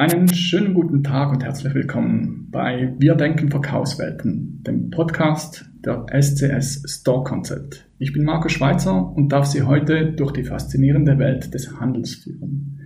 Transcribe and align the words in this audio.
Einen 0.00 0.32
schönen 0.32 0.72
guten 0.72 1.04
Tag 1.04 1.30
und 1.30 1.44
herzlich 1.44 1.74
willkommen 1.74 2.48
bei 2.50 2.94
Wir 2.98 3.16
denken 3.16 3.50
Verkaufswelten, 3.50 4.62
dem 4.66 4.88
Podcast 4.88 5.70
der 5.84 6.06
SCS 6.10 6.84
Store 6.86 7.22
Concept. 7.22 7.86
Ich 7.98 8.14
bin 8.14 8.24
Marco 8.24 8.48
Schweitzer 8.48 9.12
und 9.14 9.30
darf 9.30 9.44
Sie 9.44 9.60
heute 9.60 10.12
durch 10.12 10.32
die 10.32 10.44
faszinierende 10.44 11.18
Welt 11.18 11.52
des 11.52 11.78
Handels 11.78 12.14
führen. 12.14 12.80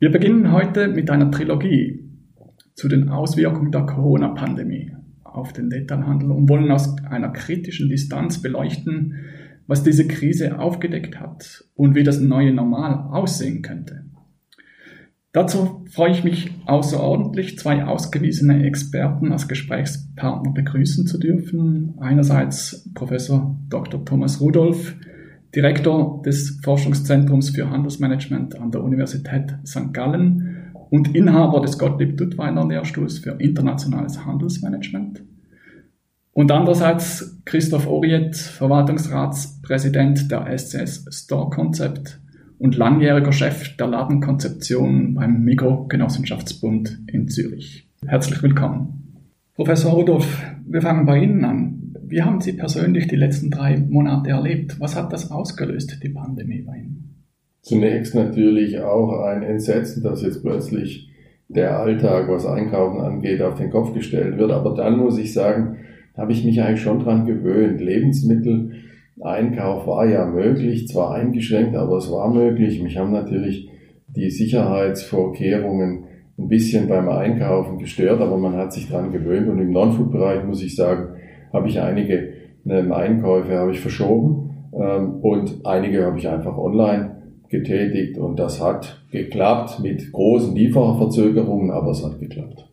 Wir 0.00 0.10
beginnen 0.10 0.50
heute 0.50 0.88
mit 0.88 1.08
einer 1.08 1.30
Trilogie 1.30 2.02
zu 2.74 2.88
den 2.88 3.10
Auswirkungen 3.10 3.70
der 3.70 3.86
Corona-Pandemie 3.86 4.90
auf 5.22 5.52
den 5.52 5.70
Detailhandel 5.70 6.32
und 6.32 6.48
wollen 6.48 6.72
aus 6.72 6.96
einer 7.04 7.28
kritischen 7.28 7.88
Distanz 7.88 8.42
beleuchten, 8.42 9.14
was 9.68 9.84
diese 9.84 10.08
Krise 10.08 10.58
aufgedeckt 10.58 11.20
hat 11.20 11.64
und 11.76 11.94
wie 11.94 12.02
das 12.02 12.18
neue 12.18 12.52
Normal 12.52 13.06
aussehen 13.12 13.62
könnte. 13.62 14.03
Dazu 15.34 15.84
freue 15.90 16.12
ich 16.12 16.22
mich 16.22 16.52
außerordentlich, 16.64 17.58
zwei 17.58 17.84
ausgewiesene 17.84 18.64
Experten 18.64 19.32
als 19.32 19.48
Gesprächspartner 19.48 20.52
begrüßen 20.52 21.08
zu 21.08 21.18
dürfen. 21.18 21.94
Einerseits 21.98 22.88
Professor 22.94 23.56
Dr. 23.68 24.04
Thomas 24.04 24.40
Rudolph, 24.40 24.94
Direktor 25.52 26.22
des 26.22 26.60
Forschungszentrums 26.62 27.50
für 27.50 27.68
Handelsmanagement 27.68 28.60
an 28.60 28.70
der 28.70 28.84
Universität 28.84 29.56
St. 29.66 29.92
Gallen 29.92 30.70
und 30.90 31.16
Inhaber 31.16 31.60
des 31.60 31.80
Gottlieb 31.80 32.16
Duttweiler 32.16 32.68
Lehrstuhls 32.68 33.18
für 33.18 33.32
internationales 33.32 34.24
Handelsmanagement. 34.24 35.24
Und 36.30 36.52
andererseits 36.52 37.42
Christoph 37.44 37.88
Oriet, 37.88 38.36
Verwaltungsratspräsident 38.36 40.30
der 40.30 40.56
SCS 40.56 41.06
Store 41.10 41.50
Concept 41.50 42.20
und 42.58 42.76
langjähriger 42.76 43.32
Chef 43.32 43.76
der 43.76 43.86
Ladenkonzeption 43.86 45.14
beim 45.14 45.42
Mikrogenossenschaftsbund 45.44 46.98
in 47.12 47.28
Zürich. 47.28 47.88
Herzlich 48.06 48.42
willkommen. 48.42 49.22
Professor 49.54 49.92
Rudolph, 49.92 50.42
wir 50.66 50.82
fangen 50.82 51.06
bei 51.06 51.18
Ihnen 51.18 51.44
an. 51.44 51.94
Wie 52.06 52.22
haben 52.22 52.40
Sie 52.40 52.52
persönlich 52.52 53.06
die 53.08 53.16
letzten 53.16 53.50
drei 53.50 53.78
Monate 53.78 54.30
erlebt? 54.30 54.78
Was 54.80 54.96
hat 54.96 55.12
das 55.12 55.30
ausgelöst, 55.30 55.98
die 56.02 56.08
Pandemie 56.08 56.62
bei 56.62 56.76
Ihnen? 56.76 57.24
Zunächst 57.62 58.14
natürlich 58.14 58.80
auch 58.80 59.22
ein 59.22 59.42
Entsetzen, 59.42 60.02
dass 60.02 60.22
jetzt 60.22 60.42
plötzlich 60.42 61.10
der 61.48 61.78
Alltag, 61.78 62.28
was 62.28 62.46
Einkaufen 62.46 63.00
angeht, 63.00 63.40
auf 63.42 63.56
den 63.56 63.70
Kopf 63.70 63.94
gestellt 63.94 64.38
wird. 64.38 64.50
Aber 64.50 64.74
dann 64.74 64.98
muss 64.98 65.18
ich 65.18 65.32
sagen, 65.32 65.78
habe 66.16 66.32
ich 66.32 66.44
mich 66.44 66.60
eigentlich 66.62 66.82
schon 66.82 67.00
dran 67.00 67.26
gewöhnt. 67.26 67.80
Lebensmitteleinkauf 69.16 69.86
war 69.86 70.06
ja 70.06 70.26
möglich, 70.26 70.88
zwar 70.88 71.14
eingeschränkt, 71.14 71.76
aber 71.76 71.98
es 71.98 72.10
war 72.10 72.32
möglich. 72.32 72.82
Mich 72.82 72.96
haben 72.98 73.12
natürlich 73.12 73.68
die 74.08 74.30
Sicherheitsvorkehrungen 74.30 76.04
ein 76.38 76.48
bisschen 76.48 76.88
beim 76.88 77.08
Einkaufen 77.08 77.78
gestört, 77.78 78.20
aber 78.20 78.36
man 78.36 78.56
hat 78.56 78.72
sich 78.72 78.88
dran 78.88 79.12
gewöhnt. 79.12 79.48
Und 79.48 79.60
im 79.60 79.72
Non-Food-Bereich 79.72 80.44
muss 80.44 80.62
ich 80.62 80.74
sagen, 80.74 81.16
habe 81.52 81.68
ich 81.68 81.80
einige 81.80 82.32
ähm, 82.66 82.92
Einkäufe 82.92 83.56
habe 83.56 83.72
ich 83.72 83.80
verschoben 83.80 84.70
ähm, 84.72 85.20
und 85.20 85.64
einige 85.64 86.04
habe 86.04 86.18
ich 86.18 86.28
einfach 86.28 86.56
online 86.56 87.22
getätigt 87.48 88.18
und 88.18 88.38
das 88.38 88.60
hat 88.60 89.04
geklappt 89.12 89.78
mit 89.80 90.10
großen 90.10 90.56
Lieferverzögerungen, 90.56 91.70
aber 91.70 91.90
es 91.90 92.04
hat 92.04 92.18
geklappt. 92.18 92.68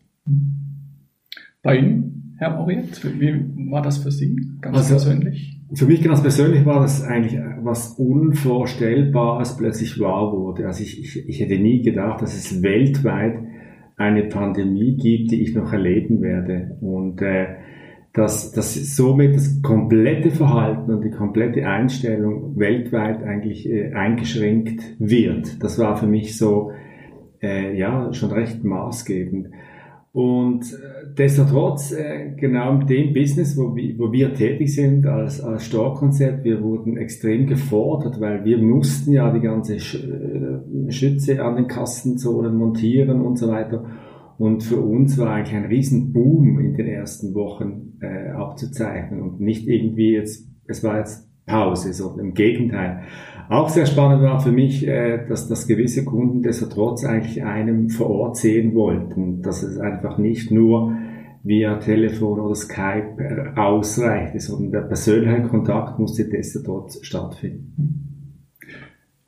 Bei 1.62 1.76
Ihnen? 1.76 2.21
Herr 2.42 2.58
Oriet? 2.58 3.00
Wie 3.20 3.70
war 3.70 3.82
das 3.82 3.98
für 3.98 4.10
Sie 4.10 4.36
ganz 4.60 4.76
also, 4.76 4.94
persönlich? 4.94 5.60
Für 5.74 5.86
mich 5.86 6.02
ganz 6.02 6.20
persönlich 6.22 6.66
war 6.66 6.80
das 6.80 7.00
eigentlich 7.04 7.38
was 7.62 7.90
Unvorstellbares 7.90 9.56
plötzlich 9.56 10.00
wahr 10.00 10.32
wurde. 10.32 10.66
Also 10.66 10.82
ich, 10.82 11.00
ich, 11.00 11.28
ich 11.28 11.40
hätte 11.40 11.56
nie 11.60 11.82
gedacht, 11.82 12.20
dass 12.20 12.34
es 12.34 12.60
weltweit 12.60 13.38
eine 13.96 14.24
Pandemie 14.24 14.96
gibt, 14.96 15.30
die 15.30 15.40
ich 15.40 15.54
noch 15.54 15.72
erleben 15.72 16.20
werde. 16.20 16.76
Und 16.80 17.22
äh, 17.22 17.46
dass, 18.12 18.50
dass 18.50 18.74
somit 18.96 19.36
das 19.36 19.62
komplette 19.62 20.32
Verhalten 20.32 20.92
und 20.92 21.04
die 21.04 21.10
komplette 21.10 21.64
Einstellung 21.68 22.58
weltweit 22.58 23.22
eigentlich 23.22 23.70
äh, 23.70 23.92
eingeschränkt 23.92 24.82
wird. 24.98 25.62
Das 25.62 25.78
war 25.78 25.96
für 25.96 26.08
mich 26.08 26.36
so 26.36 26.72
äh, 27.40 27.78
ja 27.78 28.12
schon 28.12 28.32
recht 28.32 28.64
maßgebend. 28.64 29.46
Und 30.12 30.74
äh, 30.74 31.14
destotrotz, 31.14 31.92
äh, 31.92 32.34
genau 32.36 32.78
in 32.78 32.86
dem 32.86 33.14
Business, 33.14 33.56
wo 33.56 33.74
wir, 33.74 33.98
wo 33.98 34.12
wir 34.12 34.34
tätig 34.34 34.74
sind 34.74 35.06
als, 35.06 35.40
als 35.40 35.64
Store-Konzept, 35.64 36.44
wir 36.44 36.62
wurden 36.62 36.98
extrem 36.98 37.46
gefordert, 37.46 38.20
weil 38.20 38.44
wir 38.44 38.58
mussten 38.58 39.12
ja 39.12 39.32
die 39.32 39.40
ganze 39.40 39.76
äh, 39.76 40.92
Schütze 40.92 41.42
an 41.42 41.56
den 41.56 41.66
Kassenzonen 41.66 42.54
montieren 42.54 43.22
und 43.22 43.38
so 43.38 43.48
weiter. 43.48 43.86
Und 44.36 44.62
für 44.62 44.80
uns 44.80 45.16
war 45.16 45.30
eigentlich 45.30 45.56
ein 45.56 45.64
riesen 45.64 46.12
Boom 46.12 46.58
in 46.58 46.74
den 46.74 46.88
ersten 46.88 47.34
Wochen 47.34 47.98
äh, 48.00 48.32
abzuzeichnen 48.32 49.22
und 49.22 49.40
nicht 49.40 49.66
irgendwie 49.66 50.12
jetzt, 50.12 50.46
es 50.66 50.84
war 50.84 50.98
jetzt 50.98 51.31
Pause, 51.46 51.92
sondern 51.92 52.26
im 52.26 52.34
Gegenteil. 52.34 53.02
Auch 53.48 53.68
sehr 53.68 53.86
spannend 53.86 54.22
war 54.22 54.40
für 54.40 54.52
mich, 54.52 54.86
äh, 54.86 55.26
dass, 55.28 55.48
dass 55.48 55.66
gewisse 55.66 56.04
Kunden 56.04 56.42
destotrotz 56.42 57.04
eigentlich 57.04 57.44
einem 57.44 57.90
vor 57.90 58.08
Ort 58.08 58.36
sehen 58.36 58.74
wollten, 58.74 59.42
dass 59.42 59.62
es 59.62 59.78
einfach 59.78 60.18
nicht 60.18 60.50
nur 60.50 60.96
via 61.42 61.76
Telefon 61.76 62.40
oder 62.40 62.54
Skype 62.54 63.16
äh, 63.18 63.58
ausreichte, 63.58 64.40
sondern 64.40 64.72
der 64.72 64.80
persönliche 64.82 65.42
Kontakt 65.42 65.98
musste 65.98 66.28
destotrotz 66.28 67.04
stattfinden. 67.04 68.02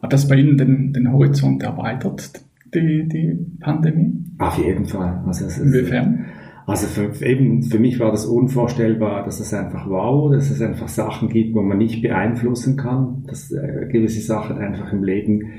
Hat 0.00 0.12
das 0.12 0.28
bei 0.28 0.36
Ihnen 0.36 0.56
den, 0.56 0.92
den 0.92 1.12
Horizont 1.12 1.62
erweitert, 1.62 2.44
die, 2.74 3.08
die 3.08 3.38
Pandemie? 3.60 4.24
Auf 4.38 4.58
jeden 4.58 4.84
Fall. 4.84 5.22
Also, 5.26 5.62
Inwiefern? 5.62 6.26
Also 6.66 6.86
für, 6.86 7.24
eben, 7.24 7.62
für 7.62 7.78
mich 7.78 8.00
war 8.00 8.10
das 8.10 8.24
unvorstellbar, 8.24 9.24
dass 9.24 9.38
es 9.38 9.52
einfach 9.52 9.88
wow, 9.88 10.32
dass 10.32 10.50
es 10.50 10.62
einfach 10.62 10.88
Sachen 10.88 11.28
gibt, 11.28 11.54
wo 11.54 11.62
man 11.62 11.76
nicht 11.76 12.00
beeinflussen 12.00 12.76
kann, 12.76 13.24
dass 13.26 13.52
äh, 13.52 13.86
gewisse 13.90 14.22
Sachen 14.22 14.56
einfach 14.56 14.92
im 14.92 15.04
Leben 15.04 15.52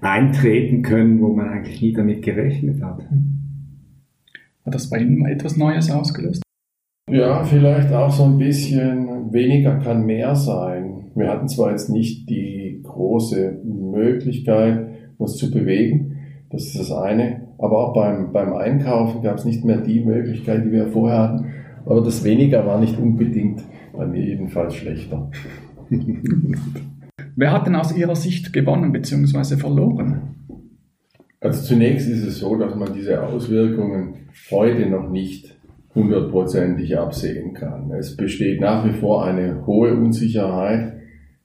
eintreten 0.00 0.82
können, 0.82 1.20
wo 1.20 1.34
man 1.34 1.48
eigentlich 1.48 1.82
nie 1.82 1.92
damit 1.92 2.22
gerechnet 2.22 2.80
hat. 2.82 3.02
Hat 4.64 4.74
das 4.74 4.88
bei 4.88 4.98
Ihnen 4.98 5.26
etwas 5.26 5.56
Neues 5.56 5.90
ausgelöst? 5.90 6.42
Ja, 7.10 7.42
vielleicht 7.42 7.92
auch 7.92 8.12
so 8.12 8.24
ein 8.24 8.38
bisschen 8.38 9.32
weniger 9.32 9.78
kann 9.78 10.06
mehr 10.06 10.36
sein. 10.36 11.10
Wir 11.16 11.28
hatten 11.28 11.48
zwar 11.48 11.72
jetzt 11.72 11.90
nicht 11.90 12.30
die 12.30 12.80
große 12.84 13.60
Möglichkeit, 13.64 14.86
uns 15.18 15.36
zu 15.36 15.50
bewegen, 15.50 16.16
das 16.50 16.66
ist 16.66 16.78
das 16.78 16.92
eine, 16.92 17.41
aber 17.62 17.78
auch 17.78 17.94
beim, 17.94 18.32
beim 18.32 18.54
Einkaufen 18.54 19.22
gab 19.22 19.38
es 19.38 19.44
nicht 19.44 19.64
mehr 19.64 19.78
die 19.78 20.00
Möglichkeit, 20.04 20.64
die 20.64 20.72
wir 20.72 20.88
vorher 20.88 21.18
hatten. 21.20 21.52
Aber 21.86 22.02
das 22.02 22.24
weniger 22.24 22.66
war 22.66 22.80
nicht 22.80 22.98
unbedingt 22.98 23.62
bei 23.96 24.04
mir 24.04 24.20
jedenfalls 24.20 24.74
schlechter. 24.74 25.30
Wer 27.36 27.52
hat 27.52 27.66
denn 27.68 27.76
aus 27.76 27.96
Ihrer 27.96 28.16
Sicht 28.16 28.52
gewonnen 28.52 28.92
bzw. 28.92 29.56
verloren? 29.56 30.34
Also 31.40 31.62
zunächst 31.62 32.08
ist 32.08 32.26
es 32.26 32.40
so, 32.40 32.56
dass 32.56 32.74
man 32.74 32.92
diese 32.94 33.22
Auswirkungen 33.22 34.14
heute 34.50 34.86
noch 34.86 35.08
nicht 35.08 35.56
hundertprozentig 35.94 36.98
absehen 36.98 37.54
kann. 37.54 37.92
Es 37.92 38.16
besteht 38.16 38.60
nach 38.60 38.84
wie 38.84 38.92
vor 38.92 39.24
eine 39.24 39.64
hohe 39.66 39.94
Unsicherheit. 39.94 40.94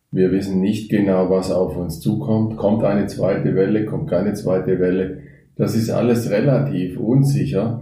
Wir 0.10 0.32
wissen 0.32 0.62
nicht 0.62 0.90
genau, 0.90 1.30
was 1.30 1.52
auf 1.52 1.78
uns 1.78 2.00
zukommt. 2.00 2.58
Kommt 2.58 2.84
eine 2.84 3.06
zweite 3.06 3.54
Welle, 3.54 3.86
kommt 3.86 4.10
keine 4.10 4.34
zweite 4.34 4.80
Welle. 4.80 5.27
Das 5.58 5.76
ist 5.76 5.90
alles 5.90 6.30
relativ 6.30 7.00
unsicher. 7.00 7.82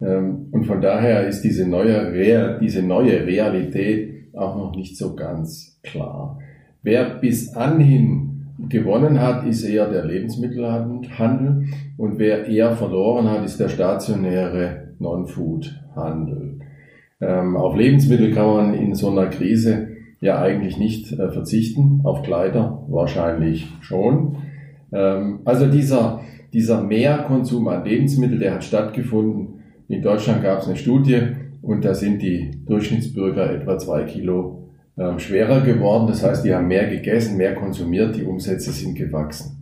Ähm, 0.00 0.48
und 0.50 0.64
von 0.64 0.80
daher 0.80 1.26
ist 1.26 1.42
diese 1.42 1.68
neue, 1.68 2.58
diese 2.60 2.82
neue 2.82 3.26
Realität 3.26 4.34
auch 4.34 4.56
noch 4.56 4.74
nicht 4.74 4.96
so 4.96 5.14
ganz 5.14 5.78
klar. 5.82 6.38
Wer 6.82 7.04
bis 7.20 7.54
anhin 7.54 8.46
gewonnen 8.68 9.20
hat, 9.20 9.46
ist 9.46 9.62
eher 9.62 9.88
der 9.90 10.04
Lebensmittelhandel 10.04 11.66
und 11.96 12.18
wer 12.18 12.46
eher 12.46 12.72
verloren 12.72 13.30
hat, 13.30 13.44
ist 13.44 13.60
der 13.60 13.68
stationäre 13.68 14.94
Non-Food-Handel. 14.98 16.60
Ähm, 17.20 17.56
auf 17.56 17.76
Lebensmittel 17.76 18.32
kann 18.32 18.46
man 18.46 18.74
in 18.74 18.94
so 18.94 19.10
einer 19.10 19.26
Krise 19.26 19.88
ja 20.20 20.40
eigentlich 20.40 20.78
nicht 20.78 21.12
äh, 21.12 21.30
verzichten, 21.30 22.00
auf 22.04 22.22
Kleider 22.22 22.84
wahrscheinlich 22.88 23.68
schon. 23.80 24.36
Ähm, 24.92 25.40
also 25.44 25.66
dieser 25.66 26.20
dieser 26.52 26.82
Mehrkonsum 26.82 27.68
an 27.68 27.84
Lebensmitteln, 27.84 28.40
der 28.40 28.54
hat 28.54 28.64
stattgefunden. 28.64 29.60
In 29.88 30.02
Deutschland 30.02 30.42
gab 30.42 30.60
es 30.60 30.66
eine 30.66 30.76
Studie 30.76 31.20
und 31.62 31.84
da 31.84 31.94
sind 31.94 32.20
die 32.22 32.50
Durchschnittsbürger 32.66 33.52
etwa 33.52 33.78
zwei 33.78 34.04
Kilo 34.04 34.68
äh, 34.96 35.18
schwerer 35.18 35.60
geworden. 35.60 36.06
Das 36.08 36.22
heißt, 36.22 36.44
die 36.44 36.54
haben 36.54 36.68
mehr 36.68 36.88
gegessen, 36.88 37.36
mehr 37.36 37.54
konsumiert, 37.54 38.16
die 38.16 38.24
Umsätze 38.24 38.72
sind 38.72 38.94
gewachsen. 38.94 39.58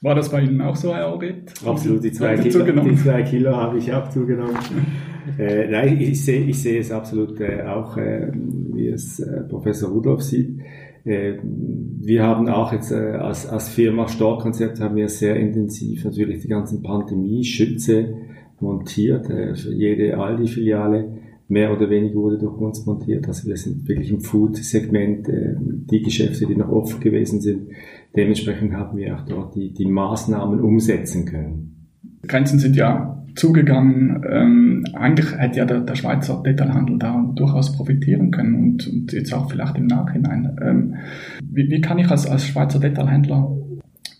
War 0.00 0.14
das 0.14 0.28
bei 0.30 0.42
Ihnen 0.42 0.60
auch 0.60 0.76
so, 0.76 0.94
Herr 0.94 1.10
Orbit? 1.10 1.52
Absolut, 1.66 2.04
die 2.04 2.12
zwei, 2.12 2.36
Kilo, 2.36 2.64
die 2.64 2.96
zwei 2.96 3.22
Kilo 3.24 3.56
habe 3.56 3.78
ich 3.78 3.92
auch 3.92 4.08
zugenommen. 4.08 4.56
äh, 5.38 5.66
nein, 5.66 6.00
ich 6.00 6.24
sehe, 6.24 6.42
ich 6.42 6.62
sehe 6.62 6.78
es 6.78 6.92
absolut 6.92 7.40
äh, 7.40 7.62
auch, 7.62 7.96
äh, 7.96 8.30
wie 8.32 8.88
es 8.88 9.18
äh, 9.18 9.40
Professor 9.48 9.90
Rudolf 9.90 10.22
sieht. 10.22 10.60
Äh, 11.08 11.38
wir 11.42 12.22
haben 12.22 12.48
auch 12.48 12.72
jetzt 12.72 12.92
äh, 12.92 12.94
als, 12.94 13.46
als 13.46 13.68
Firma 13.68 14.08
Storkonzept 14.08 14.80
haben 14.80 14.96
wir 14.96 15.08
sehr 15.08 15.36
intensiv 15.36 16.04
natürlich 16.04 16.42
die 16.42 16.48
ganzen 16.48 16.82
Pandemie-Schütze 16.82 18.14
montiert. 18.60 19.28
Äh, 19.30 19.54
für 19.54 19.72
jede 19.72 20.18
Aldi-Filiale 20.18 21.18
mehr 21.48 21.72
oder 21.72 21.88
weniger 21.88 22.16
wurde 22.16 22.38
durch 22.38 22.58
uns 22.58 22.84
montiert. 22.84 23.26
Also 23.26 23.48
wir 23.48 23.56
sind 23.56 23.88
wirklich 23.88 24.10
im 24.10 24.20
Food-Segment, 24.20 25.28
äh, 25.28 25.54
die 25.58 26.02
Geschäfte, 26.02 26.46
die 26.46 26.56
noch 26.56 26.68
offen 26.68 27.00
gewesen 27.00 27.40
sind. 27.40 27.68
Dementsprechend 28.14 28.74
haben 28.74 28.98
wir 28.98 29.16
auch 29.16 29.24
dort 29.26 29.54
die, 29.54 29.72
die 29.72 29.86
Maßnahmen 29.86 30.60
umsetzen 30.60 31.24
können. 31.24 31.88
Grenzen 32.26 32.58
sind 32.58 32.76
ja 32.76 33.17
zugegangen. 33.38 34.24
Ähm, 34.28 34.84
eigentlich 34.94 35.36
hätte 35.36 35.58
ja 35.58 35.64
der, 35.64 35.80
der, 35.80 35.94
Schweizer 35.94 36.42
Detailhandel 36.44 36.98
da 36.98 37.30
durchaus 37.34 37.72
profitieren 37.72 38.30
können 38.30 38.54
und, 38.54 38.88
und 38.88 39.12
jetzt 39.12 39.32
auch 39.32 39.50
vielleicht 39.50 39.76
im 39.76 39.86
Nachhinein. 39.86 40.56
Ähm, 40.62 40.96
wie, 41.42 41.70
wie, 41.70 41.80
kann 41.80 41.98
ich 41.98 42.10
als, 42.10 42.26
als 42.26 42.46
Schweizer 42.46 42.80
Detailhändler 42.80 43.56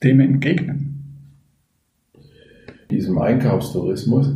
dem 0.03 0.21
entgegnen? 0.21 1.25
Diesem 2.91 3.19
Einkaufstourismus 3.19 4.35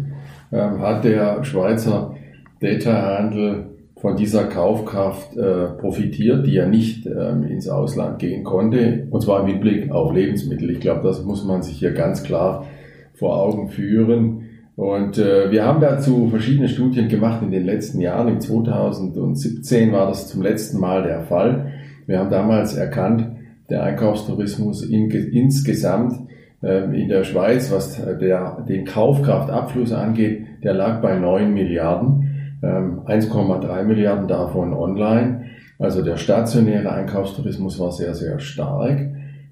ähm, 0.52 0.80
hat 0.80 1.04
der 1.04 1.42
Schweizer 1.44 2.14
Detailhandel 2.60 3.72
von 3.96 4.16
dieser 4.16 4.44
Kaufkraft 4.44 5.36
äh, 5.36 5.68
profitiert, 5.78 6.44
die 6.46 6.54
ja 6.54 6.66
nicht 6.66 7.06
ähm, 7.06 7.44
ins 7.44 7.68
Ausland 7.68 8.18
gehen 8.18 8.42
konnte, 8.42 9.06
und 9.10 9.22
zwar 9.22 9.44
mit 9.44 9.60
Blick 9.60 9.92
auf 9.92 10.12
Lebensmittel. 10.12 10.70
Ich 10.70 10.80
glaube, 10.80 11.02
das 11.04 11.24
muss 11.24 11.44
man 11.44 11.62
sich 11.62 11.78
hier 11.78 11.92
ganz 11.92 12.24
klar 12.24 12.66
vor 13.14 13.40
Augen 13.40 13.68
führen. 13.68 14.41
Und 14.76 15.18
äh, 15.18 15.50
wir 15.50 15.64
haben 15.64 15.80
dazu 15.80 16.28
verschiedene 16.28 16.68
Studien 16.68 17.08
gemacht 17.08 17.42
in 17.42 17.50
den 17.50 17.64
letzten 17.64 18.00
Jahren. 18.00 18.28
In 18.28 18.40
2017 18.40 19.92
war 19.92 20.08
das 20.08 20.28
zum 20.28 20.42
letzten 20.42 20.80
Mal 20.80 21.02
der 21.02 21.22
Fall. 21.22 21.72
Wir 22.06 22.18
haben 22.18 22.30
damals 22.30 22.74
erkannt, 22.74 23.26
der 23.68 23.82
Einkaufstourismus 23.82 24.84
in, 24.84 25.10
insgesamt 25.10 26.14
äh, 26.62 26.84
in 27.00 27.08
der 27.08 27.24
Schweiz, 27.24 27.70
was 27.70 28.02
der, 28.18 28.64
den 28.66 28.86
Kaufkraftabfluss 28.86 29.92
angeht, 29.92 30.46
der 30.62 30.74
lag 30.74 31.00
bei 31.00 31.18
9 31.18 31.52
Milliarden. 31.52 32.28
1,3 32.62 33.80
ähm, 33.80 33.88
Milliarden 33.88 34.28
davon 34.28 34.72
online. 34.72 35.46
Also 35.78 36.02
der 36.02 36.16
stationäre 36.16 36.92
Einkaufstourismus 36.92 37.80
war 37.80 37.90
sehr, 37.90 38.14
sehr 38.14 38.38
stark. 38.38 39.00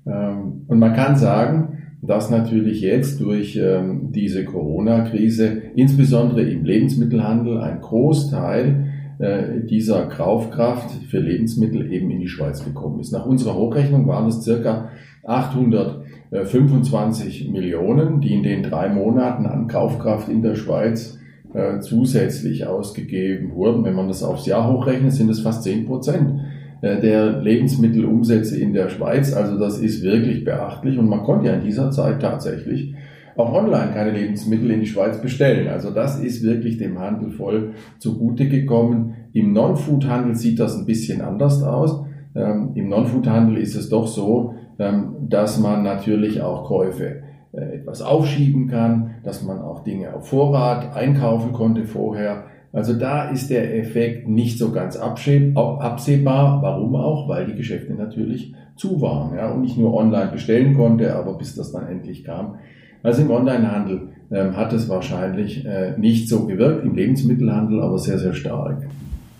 Ähm, 0.07 0.65
und 0.69 0.79
man 0.79 0.95
kann 0.95 1.17
sagen, 1.17 1.80
dass 2.03 2.31
natürlich 2.31 2.81
jetzt 2.81 3.21
durch 3.21 3.61
ähm, 3.63 4.09
diese 4.11 4.45
Corona-Krise, 4.45 5.61
insbesondere 5.75 6.43
im 6.43 6.65
Lebensmittelhandel, 6.65 7.61
ein 7.61 7.81
Großteil 7.81 8.87
äh, 9.19 9.61
dieser 9.69 10.07
Kaufkraft 10.07 10.91
für 11.11 11.21
Lebensmittel 11.21 11.93
eben 11.93 12.11
in 12.11 12.21
die 12.21 12.29
Schweiz 12.29 12.65
gekommen 12.65 13.01
ist. 13.01 13.13
Nach 13.13 13.27
unserer 13.27 13.55
Hochrechnung 13.55 14.07
waren 14.07 14.29
es 14.29 14.43
circa 14.43 14.89
825 15.25 17.51
Millionen, 17.51 18.23
die 18.23 18.35
in 18.35 18.43
den 18.43 18.63
drei 18.63 18.89
Monaten 18.89 19.45
an 19.45 19.67
Kaufkraft 19.67 20.31
in 20.31 20.41
der 20.41 20.55
Schweiz 20.55 21.19
äh, 21.53 21.81
zusätzlich 21.81 22.67
ausgegeben 22.67 23.55
wurden. 23.55 23.85
Wenn 23.85 23.95
man 23.95 24.09
das 24.09 24.23
aufs 24.23 24.47
Jahr 24.47 24.73
hochrechnet, 24.73 25.13
sind 25.13 25.29
es 25.29 25.41
fast 25.41 25.65
10 25.65 25.85
Prozent 25.85 26.41
der 26.83 27.41
Lebensmittelumsätze 27.41 28.59
in 28.59 28.73
der 28.73 28.89
Schweiz. 28.89 29.35
Also 29.35 29.59
das 29.59 29.79
ist 29.79 30.03
wirklich 30.03 30.45
beachtlich 30.45 30.99
und 30.99 31.09
man 31.09 31.23
konnte 31.23 31.49
ja 31.49 31.55
in 31.55 31.63
dieser 31.63 31.91
Zeit 31.91 32.21
tatsächlich 32.23 32.95
auch 33.37 33.53
online 33.53 33.93
keine 33.93 34.13
Lebensmittel 34.13 34.71
in 34.71 34.81
die 34.81 34.87
Schweiz 34.87 35.21
bestellen. 35.21 35.69
Also 35.69 35.91
das 35.91 36.21
ist 36.21 36.43
wirklich 36.43 36.79
dem 36.79 36.99
Handel 36.99 37.31
voll 37.31 37.73
zugute 37.99 38.49
gekommen. 38.49 39.15
Im 39.33 39.53
Non-Food-Handel 39.53 40.35
sieht 40.35 40.61
das 40.61 40.77
ein 40.77 40.87
bisschen 40.87 41.21
anders 41.21 41.63
aus. 41.63 42.05
Ähm, 42.35 42.73
Im 42.75 42.89
Non-Food-Handel 42.89 43.57
ist 43.59 43.77
es 43.77 43.89
doch 43.89 44.07
so, 44.07 44.55
ähm, 44.79 45.29
dass 45.29 45.59
man 45.59 45.83
natürlich 45.83 46.43
auch 46.43 46.65
Käufe 46.65 47.23
äh, 47.53 47.77
etwas 47.77 48.03
aufschieben 48.03 48.69
kann, 48.69 49.17
dass 49.25 49.43
man 49.43 49.59
auch 49.59 49.85
Dinge 49.85 50.15
auf 50.15 50.29
Vorrat 50.29 50.97
einkaufen 50.97 51.53
konnte 51.53 51.85
vorher. 51.85 52.45
Also 52.73 52.95
da 52.95 53.29
ist 53.31 53.51
der 53.51 53.77
Effekt 53.79 54.29
nicht 54.29 54.59
so 54.59 54.71
ganz 54.71 54.97
absehbar. 54.97 56.63
Warum 56.63 56.95
auch? 56.95 57.29
Weil 57.29 57.47
die 57.47 57.57
Geschäfte 57.57 57.95
natürlich 57.95 58.55
zu 58.77 59.01
waren 59.01 59.37
ja, 59.37 59.51
und 59.51 59.65
ich 59.65 59.77
nur 59.77 59.95
online 59.95 60.31
bestellen 60.31 60.75
konnte, 60.75 61.15
aber 61.15 61.35
bis 61.35 61.55
das 61.55 61.73
dann 61.73 61.87
endlich 61.87 62.25
kam. 62.25 62.57
Also 63.03 63.23
im 63.23 63.31
Onlinehandel 63.31 64.09
ähm, 64.31 64.57
hat 64.57 64.73
es 64.73 64.89
wahrscheinlich 64.89 65.65
äh, 65.65 65.99
nicht 65.99 66.29
so 66.29 66.47
gewirkt, 66.47 66.85
im 66.85 66.95
Lebensmittelhandel 66.95 67.83
aber 67.83 67.99
sehr, 67.99 68.19
sehr 68.19 68.35
stark. 68.35 68.83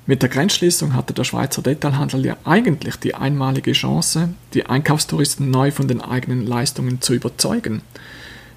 Mit 0.07 0.23
der 0.23 0.29
Grenzschließung 0.29 0.95
hatte 0.97 1.15
der 1.15 1.25
Schweizer 1.25 1.63
Detailhandel 1.63 2.27
ja 2.27 2.37
eigentlich 2.45 2.97
die 2.97 3.15
einmalige 3.15 3.73
Chance, 3.73 4.31
die 4.55 4.67
Einkaufstouristen 4.67 5.51
neu 5.51 5.71
von 5.71 5.89
den 5.89 6.01
eigenen 6.01 6.47
Leistungen 6.47 7.01
zu 7.01 7.15
überzeugen. 7.15 7.83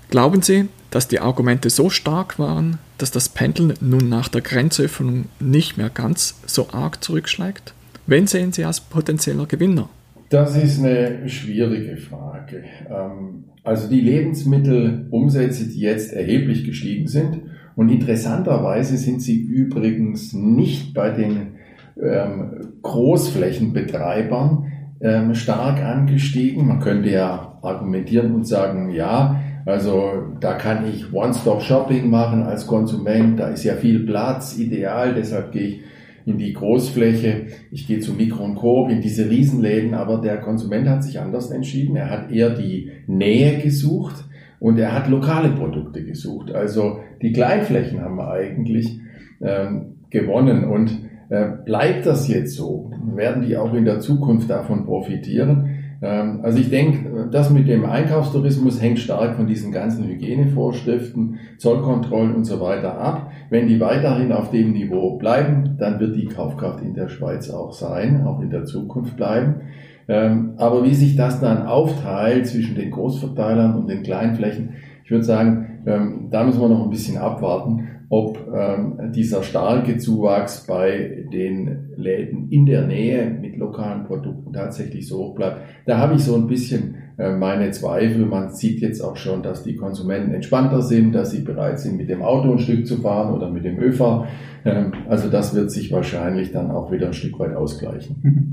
Glauben 0.10 0.42
Sie, 0.42 0.68
dass 0.94 1.07
die 1.07 1.19
Argumente 1.19 1.72
so 1.72 1.90
stark 1.90 2.38
waren, 2.38 2.78
dass 3.00 3.10
das 3.10 3.28
Pendeln 3.28 3.74
nun 3.81 4.10
nach 4.10 4.28
der 4.28 4.42
Grenzöffnung 4.42 5.25
nicht 5.40 5.75
mehr 5.75 5.90
ganz 5.90 6.40
so 6.45 6.69
arg 6.72 7.04
zurückschlägt? 7.04 7.74
Wen 8.06 8.28
sehen 8.28 8.51
Sie 8.51 8.63
als 8.63 8.80
potenzieller 8.80 9.48
Gewinner? 9.48 9.90
Das 10.30 10.56
ist 10.56 10.78
eine 10.80 11.28
schwierige 11.28 11.98
Frage. 11.98 12.63
Ähm, 12.90 13.45
also 13.63 13.90
die 13.90 14.01
Lebensmittelumsätze, 14.01 15.68
die 15.68 15.80
jetzt 15.80 16.13
erheblich 16.13 16.63
gestiegen 16.63 17.07
sind, 17.07 17.42
und 17.75 17.90
interessanterweise 17.90 18.98
sind 18.98 19.19
sie 19.19 19.42
übrigens 19.42 20.31
nicht 20.34 20.94
bei 20.94 21.10
den 21.10 21.56
ähm, 22.00 22.74
Großflächenbetreibern 22.84 24.72
ähm, 25.01 25.34
stark 25.34 25.81
angestiegen. 25.81 26.68
Man 26.68 26.80
könnte 26.80 27.10
ja 27.10 27.57
argumentieren 27.63 28.36
und 28.36 28.45
sagen, 28.45 28.92
ja, 28.92 29.43
also 29.65 30.12
da 30.39 30.54
kann 30.54 30.86
ich 30.88 31.13
One-Stop-Shopping 31.13 32.10
machen 32.10 32.44
als 32.44 32.68
Konsument, 32.68 33.39
da 33.39 33.50
ist 33.50 33.63
ja 33.63 33.75
viel 33.75 34.06
Platz, 34.06 34.57
ideal, 34.57 35.13
deshalb 35.13 35.51
gehe 35.51 35.63
ich 35.63 35.81
in 36.25 36.38
die 36.38 36.54
Großfläche, 36.54 37.48
ich 37.71 37.88
gehe 37.88 38.00
zu 38.00 38.13
Mikro 38.13 38.44
und 38.44 38.56
Coop, 38.56 38.89
in 38.89 39.01
diese 39.01 39.30
Riesenläden, 39.30 39.94
aber 39.94 40.19
der 40.19 40.38
Konsument 40.38 40.88
hat 40.88 41.04
sich 41.04 41.19
anders 41.19 41.51
entschieden. 41.51 41.95
Er 41.95 42.10
hat 42.10 42.31
eher 42.31 42.51
die 42.51 42.92
Nähe 43.07 43.60
gesucht 43.60 44.24
und 44.60 44.80
er 44.80 44.94
hat 44.94 45.10
lokale 45.10 45.50
Produkte 45.50 46.04
gesucht. 46.06 46.51
Also 46.51 47.00
die 47.21 47.33
Kleinflächen 47.33 48.01
haben 48.01 48.16
wir 48.16 48.31
eigentlich 48.31 49.01
ähm, 49.42 49.95
gewonnen. 50.09 50.63
Und 50.63 51.00
äh, 51.30 51.50
bleibt 51.66 52.06
das 52.06 52.30
jetzt 52.30 52.56
so? 52.56 52.92
Werden 53.16 53.45
die 53.45 53.57
auch 53.57 53.74
in 53.74 53.86
der 53.86 54.00
Zukunft 54.00 54.50
davon 54.50 54.86
profitieren? 54.86 55.72
Ähm, 56.04 56.42
also 56.44 56.60
ich 56.60 56.69
denke, 56.69 57.30
das 57.31 57.50
mit 57.50 57.68
dem 57.68 57.86
Einkaufstourismus 57.86 58.81
hängt 58.81 59.00
stark 59.00 59.36
von 59.36 59.48
diesen 59.48 59.72
ganzen 59.72 60.06
Hygienevorschriften, 60.06 61.40
Zollkontrollen 61.57 62.36
und 62.36 62.44
so 62.44 62.60
weiter 62.60 63.00
ab. 63.00 63.31
Wenn 63.50 63.68
die 63.68 63.80
weiterhin 63.80 64.33
auf 64.33 64.52
dem 64.52 64.74
Niveau 64.74 65.18
bleiben, 65.18 65.78
dann 65.80 66.00
wird 66.00 66.16
die 66.18 66.26
Kaufkraft 66.26 66.83
in 66.83 66.94
der 66.94 67.07
Schweiz 67.07 67.50
auch 67.50 67.72
sein, 67.72 68.26
auch 68.28 68.42
in 68.42 68.50
der 68.50 68.66
Zukunft 68.66 69.16
bleiben. 69.16 69.62
Ähm, 70.10 70.56
aber 70.57 70.83
wie 70.83 70.94
sich 70.94 71.16
das 71.16 71.40
dann 71.40 71.66
aufteilt 71.66 72.45
zwischen 72.48 72.76
den 72.76 72.92
Großverteilern 72.92 73.76
und 73.76 73.90
den 73.90 74.04
Kleinflächen, 74.04 74.74
ich 75.06 75.12
würde 75.12 75.24
sagen, 75.24 75.81
ähm, 75.86 76.28
da 76.30 76.44
müssen 76.44 76.60
wir 76.60 76.68
noch 76.68 76.83
ein 76.83 76.90
bisschen 76.90 77.18
abwarten, 77.18 77.88
ob 78.14 78.38
ähm, 78.54 79.12
dieser 79.12 79.42
starke 79.42 79.98
Zuwachs 79.98 80.68
bei 80.68 81.26
den 81.34 81.94
Läden 81.98 82.48
in 82.52 82.68
der 82.68 82.86
Nähe 82.86 83.28
mit 83.28 83.58
lokalen 83.58 84.04
Produkten 84.04 84.54
tatsächlich 84.54 85.08
so 85.08 85.18
hoch 85.18 85.34
bleibt. 85.34 85.62
Da 85.88 85.98
habe 85.98 86.14
ich 86.14 86.24
so 86.24 86.36
ein 86.36 86.46
bisschen 86.46 86.94
äh, 87.18 87.32
meine 87.32 87.72
Zweifel. 87.72 88.28
Man 88.28 88.54
sieht 88.54 88.82
jetzt 88.82 89.02
auch 89.02 89.16
schon, 89.16 89.42
dass 89.42 89.64
die 89.64 89.76
Konsumenten 89.76 90.32
entspannter 90.32 90.84
sind, 90.84 91.14
dass 91.14 91.32
sie 91.32 91.42
bereit 91.42 91.80
sind, 91.80 91.98
mit 91.98 92.08
dem 92.08 92.22
Auto 92.22 92.52
ein 92.52 92.60
Stück 92.60 92.86
zu 92.86 92.98
fahren 92.98 93.34
oder 93.34 93.50
mit 93.50 93.66
dem 93.66 93.80
ÖV. 93.80 94.26
Also 95.10 95.30
das 95.30 95.56
wird 95.56 95.72
sich 95.72 95.92
wahrscheinlich 95.92 96.52
dann 96.52 96.70
auch 96.70 96.92
wieder 96.92 97.08
ein 97.08 97.14
Stück 97.14 97.40
weit 97.40 97.56
ausgleichen. 97.56 98.53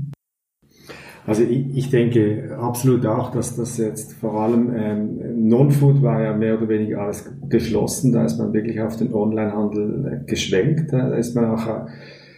Also 1.25 1.43
ich, 1.43 1.77
ich 1.77 1.89
denke 1.89 2.57
absolut 2.59 3.05
auch, 3.05 3.31
dass 3.31 3.55
das 3.55 3.77
jetzt 3.77 4.13
vor 4.13 4.41
allem 4.41 4.71
ähm, 4.75 5.47
Non-Food 5.47 6.01
war 6.01 6.21
ja 6.21 6.35
mehr 6.35 6.57
oder 6.57 6.69
weniger 6.69 7.01
alles 7.01 7.31
geschlossen. 7.47 8.11
Da 8.11 8.25
ist 8.25 8.39
man 8.39 8.53
wirklich 8.53 8.81
auf 8.81 8.95
den 8.95 9.13
Onlinehandel 9.13 10.23
äh, 10.23 10.25
geschwenkt. 10.25 10.91
Da 10.91 11.13
ist 11.15 11.35
man 11.35 11.45
auch, 11.45 11.67
äh, 11.67 11.85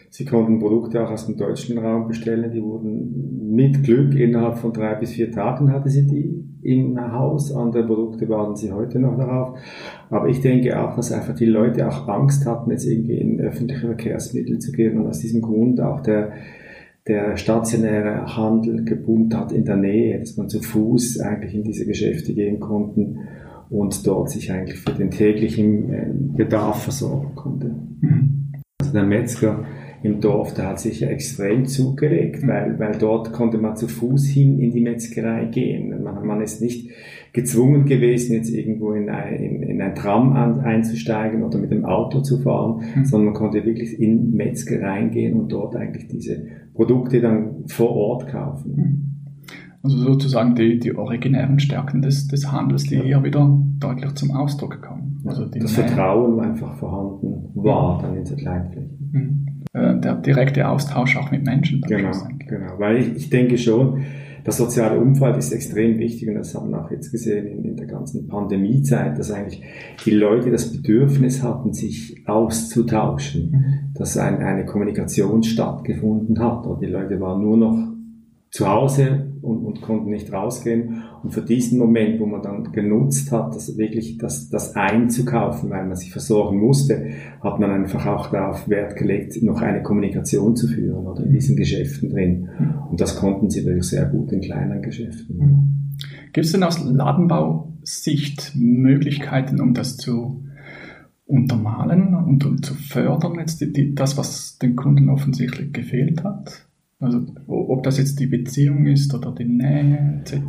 sie 0.09 0.25
konnten 0.25 0.59
Produkte 0.59 1.01
auch 1.01 1.11
aus 1.11 1.27
dem 1.27 1.37
deutschen 1.37 1.77
Raum 1.77 2.07
bestellen. 2.07 2.51
Die 2.51 2.61
wurden 2.61 3.53
mit 3.55 3.83
Glück 3.83 4.15
innerhalb 4.15 4.57
von 4.57 4.73
drei 4.73 4.95
bis 4.95 5.11
vier 5.11 5.31
Tagen 5.31 5.71
hatte 5.71 5.89
sie 5.89 6.05
die 6.05 6.43
im 6.63 6.99
Haus. 7.13 7.55
Andere 7.55 7.85
Produkte 7.85 8.27
warten 8.27 8.55
sie 8.55 8.71
heute 8.71 8.99
noch 8.99 9.17
darauf. 9.17 9.57
Aber 10.09 10.27
ich 10.27 10.41
denke 10.41 10.77
auch, 10.81 10.95
dass 10.95 11.11
einfach 11.11 11.35
die 11.35 11.45
Leute 11.45 11.87
auch 11.87 12.07
Angst 12.07 12.45
hatten, 12.45 12.71
jetzt 12.71 12.85
irgendwie 12.85 13.17
in 13.17 13.39
öffentliche 13.39 13.87
Verkehrsmittel 13.87 14.59
zu 14.59 14.71
gehen 14.71 14.97
und 14.97 15.07
aus 15.07 15.19
diesem 15.19 15.41
Grund 15.41 15.79
auch 15.79 16.01
der 16.01 16.33
der 17.07 17.35
stationäre 17.37 18.35
Handel 18.35 18.85
geboomt 18.85 19.35
hat 19.35 19.51
in 19.51 19.65
der 19.65 19.75
Nähe, 19.75 20.19
dass 20.19 20.37
man 20.37 20.49
zu 20.49 20.61
Fuß 20.61 21.19
eigentlich 21.19 21.53
in 21.53 21.63
diese 21.63 21.85
Geschäfte 21.85 22.33
gehen 22.33 22.59
konnte. 22.59 23.15
und 23.69 24.05
dort 24.05 24.29
sich 24.29 24.51
eigentlich 24.51 24.77
für 24.77 24.91
den 24.91 25.09
täglichen 25.09 25.93
äh, 25.93 26.11
Bedarf 26.13 26.83
versorgen 26.83 27.33
konnte. 27.33 27.73
Mhm. 28.01 28.51
Also 28.79 28.93
der 28.93 29.03
Metzger 29.03 29.65
im 30.03 30.19
Dorf, 30.19 30.53
der 30.53 30.67
hat 30.67 30.79
sich 30.79 30.99
ja 30.99 31.07
extrem 31.07 31.65
zugelegt, 31.65 32.45
weil, 32.45 32.77
weil 32.77 32.97
dort 32.99 33.31
konnte 33.31 33.57
man 33.57 33.77
zu 33.77 33.87
Fuß 33.87 34.25
hin 34.27 34.59
in 34.59 34.71
die 34.71 34.81
Metzgerei 34.81 35.45
gehen. 35.45 36.03
Man, 36.03 36.25
man 36.25 36.41
ist 36.41 36.61
nicht 36.61 36.89
gezwungen 37.31 37.85
gewesen, 37.85 38.33
jetzt 38.33 38.49
irgendwo 38.49 38.91
in 38.93 39.09
ein, 39.09 39.33
in, 39.33 39.63
in 39.63 39.81
ein 39.81 39.95
Tram 39.95 40.33
an, 40.33 40.59
einzusteigen 40.59 41.43
oder 41.43 41.57
mit 41.57 41.71
dem 41.71 41.85
Auto 41.85 42.21
zu 42.21 42.39
fahren, 42.39 42.83
mhm. 42.95 43.05
sondern 43.05 43.25
man 43.27 43.33
konnte 43.33 43.65
wirklich 43.65 43.99
in 43.99 44.31
Metzgereien 44.31 45.09
gehen 45.11 45.39
und 45.39 45.51
dort 45.51 45.75
eigentlich 45.75 46.07
diese 46.07 46.45
Produkte 46.73 47.21
dann 47.21 47.63
vor 47.67 47.91
Ort 47.91 48.27
kaufen. 48.27 48.75
Mhm. 48.75 49.13
Also 49.83 49.97
sozusagen 49.97 50.55
die, 50.55 50.79
die 50.79 50.95
originären 50.95 51.59
Stärken 51.59 52.01
des, 52.01 52.27
des 52.27 52.51
Handels, 52.51 52.83
die 52.83 52.95
ja. 52.95 53.03
hier 53.03 53.23
wieder 53.23 53.59
deutlich 53.79 54.13
zum 54.15 54.31
Ausdruck 54.31 54.81
kommen. 54.81 55.21
Also 55.25 55.45
das. 55.45 55.73
Vertrauen 55.73 56.39
einfach 56.39 56.75
vorhanden 56.75 57.49
war 57.55 58.01
dann 58.01 58.17
in 58.17 58.23
der 58.23 58.37
Kleinfläche. 58.37 58.89
Mhm. 59.11 59.47
Äh, 59.73 59.99
der 59.99 60.15
direkte 60.15 60.67
Austausch 60.67 61.17
auch 61.17 61.31
mit 61.31 61.45
Menschen. 61.45 61.81
Genau, 61.81 62.11
genau. 62.39 62.79
Weil 62.79 62.97
ich, 62.97 63.15
ich 63.15 63.29
denke 63.29 63.57
schon, 63.57 64.03
das 64.43 64.57
soziale 64.57 64.99
Umfeld 64.99 65.37
ist 65.37 65.53
extrem 65.53 65.97
wichtig 65.99 66.27
und 66.27 66.35
das 66.35 66.53
haben 66.53 66.71
wir 66.71 66.83
auch 66.83 66.91
jetzt 66.91 67.11
gesehen 67.11 67.47
in, 67.47 67.63
in 67.63 67.77
der 67.77 67.87
ganzen 67.87 68.27
Pandemiezeit, 68.27 69.17
dass 69.17 69.31
eigentlich 69.31 69.61
die 70.05 70.11
Leute 70.11 70.51
das 70.51 70.71
Bedürfnis 70.71 71.41
hatten, 71.41 71.73
sich 71.73 72.23
auszutauschen, 72.27 73.51
mhm. 73.51 73.93
dass 73.93 74.17
ein, 74.17 74.41
eine 74.41 74.65
Kommunikation 74.65 75.43
stattgefunden 75.43 76.39
hat 76.39 76.65
und 76.65 76.81
die 76.81 76.87
Leute 76.87 77.19
waren 77.21 77.41
nur 77.41 77.57
noch 77.57 77.93
zu 78.53 78.67
Hause 78.67 79.31
und, 79.41 79.65
und 79.65 79.81
konnten 79.81 80.11
nicht 80.11 80.31
rausgehen. 80.31 81.01
Und 81.23 81.31
für 81.31 81.41
diesen 81.41 81.79
Moment, 81.79 82.19
wo 82.19 82.27
man 82.27 82.43
dann 82.43 82.71
genutzt 82.71 83.31
hat, 83.31 83.55
das 83.55 83.79
wirklich 83.79 84.19
das, 84.19 84.47
das 84.49 84.75
einzukaufen, 84.75 85.71
weil 85.71 85.87
man 85.87 85.95
sich 85.95 86.11
versorgen 86.11 86.59
musste, 86.59 87.03
hat 87.41 87.59
man 87.59 87.71
einfach 87.71 88.05
auch 88.05 88.29
darauf 88.29 88.69
Wert 88.69 88.95
gelegt, 88.95 89.41
noch 89.41 89.59
eine 89.59 89.81
Kommunikation 89.81 90.55
zu 90.55 90.67
führen 90.67 91.07
oder 91.07 91.23
in 91.23 91.31
diesen 91.31 91.55
Geschäften 91.57 92.11
drin. 92.11 92.47
Und 92.91 93.01
das 93.01 93.15
konnten 93.15 93.49
sie 93.49 93.65
wirklich 93.65 93.85
sehr 93.85 94.05
gut 94.05 94.31
in 94.31 94.41
kleinen 94.41 94.83
Geschäften. 94.83 95.97
Gibt 96.31 96.45
es 96.45 96.51
denn 96.51 96.61
aus 96.61 96.83
Ladenbausicht 96.83 98.51
Möglichkeiten, 98.55 99.61
um 99.61 99.73
das 99.73 99.97
zu 99.97 100.43
untermalen 101.25 102.13
und 102.13 102.45
um 102.45 102.61
zu 102.61 102.75
fördern, 102.75 103.39
jetzt 103.39 103.61
die, 103.61 103.73
die, 103.73 103.95
das, 103.95 104.15
was 104.15 104.59
den 104.59 104.75
Kunden 104.75 105.09
offensichtlich 105.09 105.73
gefehlt 105.73 106.23
hat? 106.23 106.67
Also 107.03 107.21
ob 107.47 107.83
das 107.83 107.97
jetzt 107.97 108.19
die 108.19 108.27
Beziehung 108.27 108.85
ist 108.87 109.13
oder 109.13 109.31
die 109.31 109.45
Nähe 109.45 110.21
etc. 110.21 110.41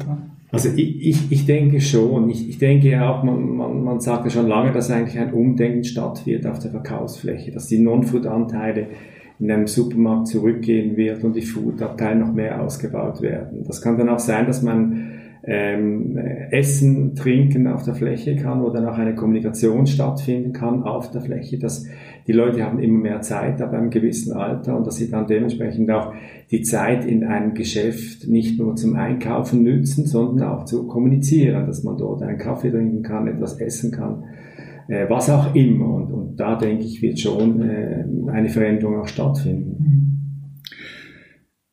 Also 0.53 0.69
ich, 0.77 1.05
ich, 1.05 1.33
ich 1.33 1.47
denke 1.47 1.81
schon. 1.81 2.31
Ich, 2.31 2.49
ich 2.49 2.59
denke 2.59 3.05
auch, 3.05 3.25
man, 3.25 3.57
man, 3.57 3.83
man 3.83 4.01
sagt 4.01 4.25
ja 4.25 4.31
schon 4.31 4.47
lange, 4.47 4.73
dass 4.73 4.91
eigentlich 4.91 5.19
ein 5.19 5.33
Umdenken 5.33 5.83
stattfindet 5.83 6.47
auf 6.47 6.61
der 6.61 6.71
Verkaufsfläche, 6.71 7.51
dass 7.51 7.67
die 7.67 7.79
Non-Food-Anteile 7.79 8.87
in 9.41 9.51
einem 9.51 9.67
Supermarkt 9.67 10.29
zurückgehen 10.29 10.97
wird 10.97 11.25
und 11.25 11.35
die 11.35 11.43
Food-Abteile 11.43 12.21
noch 12.21 12.33
mehr 12.33 12.63
ausgebaut 12.63 13.21
werden. 13.21 13.65
Das 13.67 13.83
kann 13.83 13.99
dann 13.99 14.09
auch 14.09 14.21
sein, 14.21 14.47
dass 14.47 14.63
man 14.63 15.11
ähm, 15.43 16.17
Essen, 16.51 17.17
Trinken 17.17 17.67
auf 17.67 17.83
der 17.83 17.95
Fläche 17.95 18.37
kann, 18.37 18.63
wo 18.63 18.71
dann 18.71 18.87
auch 18.87 18.97
eine 18.97 19.15
Kommunikation 19.15 19.87
stattfinden 19.87 20.53
kann 20.53 20.85
auf 20.85 21.11
der 21.11 21.21
Fläche, 21.21 21.59
dass 21.59 21.87
die 22.27 22.33
Leute 22.33 22.65
haben 22.65 22.79
immer 22.79 23.01
mehr 23.01 23.21
Zeit 23.21 23.61
ab 23.61 23.73
einem 23.73 23.91
gewissen 23.91 24.33
Alter 24.33 24.77
und 24.77 24.87
dass 24.87 24.97
sie 24.97 25.11
dann 25.11 25.27
dementsprechend 25.27 25.91
auch 25.91 26.15
die 26.51 26.63
Zeit 26.63 27.05
in 27.05 27.25
einem 27.25 27.55
Geschäft 27.55 28.27
nicht 28.27 28.59
nur 28.59 28.77
zum 28.77 28.97
Einkaufen 28.97 29.63
nützen, 29.63 30.07
sondern 30.07 30.49
auch 30.49 30.65
zu 30.65 30.87
kommunizieren, 30.87 31.67
dass 31.67 31.85
man 31.85 31.99
dort 31.99 32.23
einen 32.23 32.39
Kaffee 32.39 32.71
trinken 32.71 33.03
kann, 33.03 33.27
etwas 33.27 33.61
essen 33.61 33.91
kann, 33.91 34.25
äh, 34.89 35.09
was 35.09 35.29
auch 35.29 35.55
immer. 35.55 35.87
Und, 35.95 36.13
und 36.13 36.37
da 36.37 36.57
denke 36.57 36.85
ich, 36.85 37.03
wird 37.03 37.21
schon 37.21 37.61
äh, 37.61 38.05
eine 38.31 38.49
Veränderung 38.49 39.01
auch 39.01 39.09
stattfinden. 39.09 40.61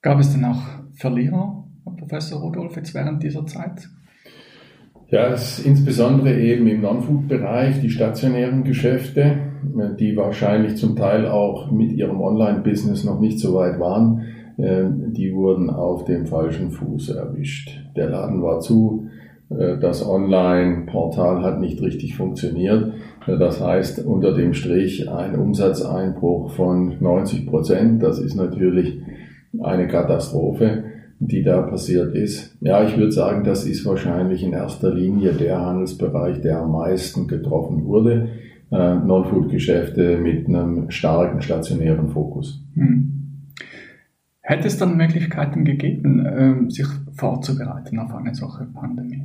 Gab 0.01 0.19
es 0.19 0.33
denn 0.33 0.43
auch 0.43 0.61
Verlierer, 0.93 1.65
Professor 1.97 2.41
Rudolf, 2.41 2.75
jetzt 2.75 2.93
während 2.93 3.23
dieser 3.23 3.45
Zeit? 3.45 3.87
Ja, 5.09 5.27
es 5.27 5.59
ist 5.59 5.65
insbesondere 5.65 6.39
eben 6.39 6.67
im 6.67 6.81
Non-Food-Bereich 6.81 7.81
die 7.81 7.89
stationären 7.89 8.63
Geschäfte, 8.63 9.50
die 9.99 10.15
wahrscheinlich 10.15 10.77
zum 10.77 10.95
Teil 10.95 11.27
auch 11.27 11.71
mit 11.71 11.91
ihrem 11.91 12.21
Online-Business 12.21 13.03
noch 13.03 13.19
nicht 13.19 13.39
so 13.39 13.53
weit 13.53 13.79
waren, 13.79 14.23
ähm, 14.57 15.13
die 15.13 15.33
wurden 15.33 15.69
auf 15.69 16.05
dem 16.05 16.25
falschen 16.25 16.71
Fuß 16.71 17.09
erwischt. 17.09 17.79
Der 17.95 18.09
Laden 18.09 18.41
war 18.41 18.59
zu, 18.59 19.07
äh, 19.49 19.77
das 19.77 20.07
Online-Portal 20.07 21.43
hat 21.43 21.59
nicht 21.59 21.81
richtig 21.81 22.15
funktioniert. 22.15 22.93
Das 23.27 23.61
heißt, 23.61 24.05
unter 24.05 24.33
dem 24.33 24.53
Strich 24.53 25.09
ein 25.09 25.35
Umsatzeinbruch 25.35 26.51
von 26.51 26.95
90 26.99 27.47
Prozent. 27.47 28.03
Das 28.03 28.19
ist 28.19 28.35
natürlich 28.35 28.99
eine 29.59 29.87
Katastrophe 29.87 30.83
die 31.23 31.43
da 31.43 31.61
passiert 31.61 32.15
ist. 32.15 32.57
Ja, 32.61 32.83
ich 32.83 32.97
würde 32.97 33.11
sagen, 33.11 33.43
das 33.43 33.65
ist 33.67 33.85
wahrscheinlich 33.85 34.43
in 34.43 34.53
erster 34.53 34.91
Linie 34.91 35.33
der 35.33 35.63
Handelsbereich, 35.63 36.41
der 36.41 36.59
am 36.61 36.71
meisten 36.71 37.27
getroffen 37.27 37.85
wurde. 37.85 38.29
Äh, 38.71 38.95
Non-Food-Geschäfte 38.95 40.17
mit 40.17 40.47
einem 40.47 40.89
starken 40.91 41.41
stationären 41.41 42.09
Fokus. 42.09 42.65
Hm. 42.75 43.11
Hätte 44.39 44.67
es 44.67 44.77
dann 44.77 44.95
Möglichkeiten 44.95 45.65
gegeben, 45.65 46.25
äh, 46.25 46.71
sich 46.71 46.87
vorzubereiten 47.11 47.99
auf 47.99 48.15
eine 48.15 48.33
solche 48.33 48.65
Pandemie? 48.73 49.23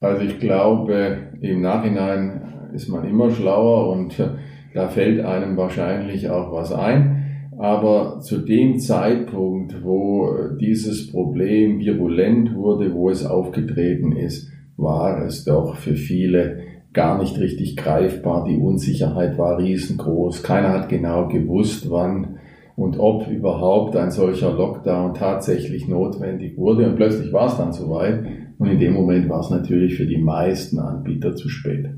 Also 0.00 0.22
ich 0.22 0.40
glaube, 0.40 1.18
im 1.40 1.60
Nachhinein 1.60 2.70
ist 2.72 2.88
man 2.88 3.08
immer 3.08 3.30
schlauer 3.30 3.92
und 3.92 4.18
äh, 4.18 4.30
da 4.74 4.88
fällt 4.88 5.24
einem 5.24 5.56
wahrscheinlich 5.56 6.28
auch 6.28 6.52
was 6.52 6.72
ein. 6.72 7.52
Aber 7.58 8.20
zu 8.20 8.38
dem 8.38 8.78
Zeitpunkt, 8.78 9.82
wo 9.82 10.32
dieses 10.60 11.10
Problem 11.10 11.78
virulent 11.78 12.54
wurde, 12.54 12.92
wo 12.92 13.08
es 13.10 13.24
aufgetreten 13.24 14.12
ist, 14.12 14.50
war 14.76 15.24
es 15.24 15.44
doch 15.44 15.76
für 15.76 15.94
viele 15.94 16.67
gar 16.98 17.16
nicht 17.16 17.38
richtig 17.38 17.76
greifbar. 17.76 18.44
Die 18.44 18.56
Unsicherheit 18.56 19.38
war 19.38 19.56
riesengroß. 19.56 20.42
Keiner 20.42 20.70
hat 20.70 20.88
genau 20.88 21.28
gewusst, 21.28 21.88
wann 21.90 22.38
und 22.74 22.98
ob 22.98 23.28
überhaupt 23.28 23.94
ein 23.94 24.10
solcher 24.10 24.52
Lockdown 24.52 25.14
tatsächlich 25.14 25.86
notwendig 25.86 26.56
wurde. 26.56 26.90
Und 26.90 26.96
plötzlich 26.96 27.32
war 27.32 27.46
es 27.46 27.56
dann 27.56 27.72
soweit. 27.72 28.26
Und 28.58 28.68
in 28.68 28.80
dem 28.80 28.94
Moment 28.94 29.28
war 29.28 29.38
es 29.38 29.48
natürlich 29.48 29.94
für 29.94 30.06
die 30.06 30.18
meisten 30.18 30.80
Anbieter 30.80 31.36
zu 31.36 31.48
spät. 31.48 31.88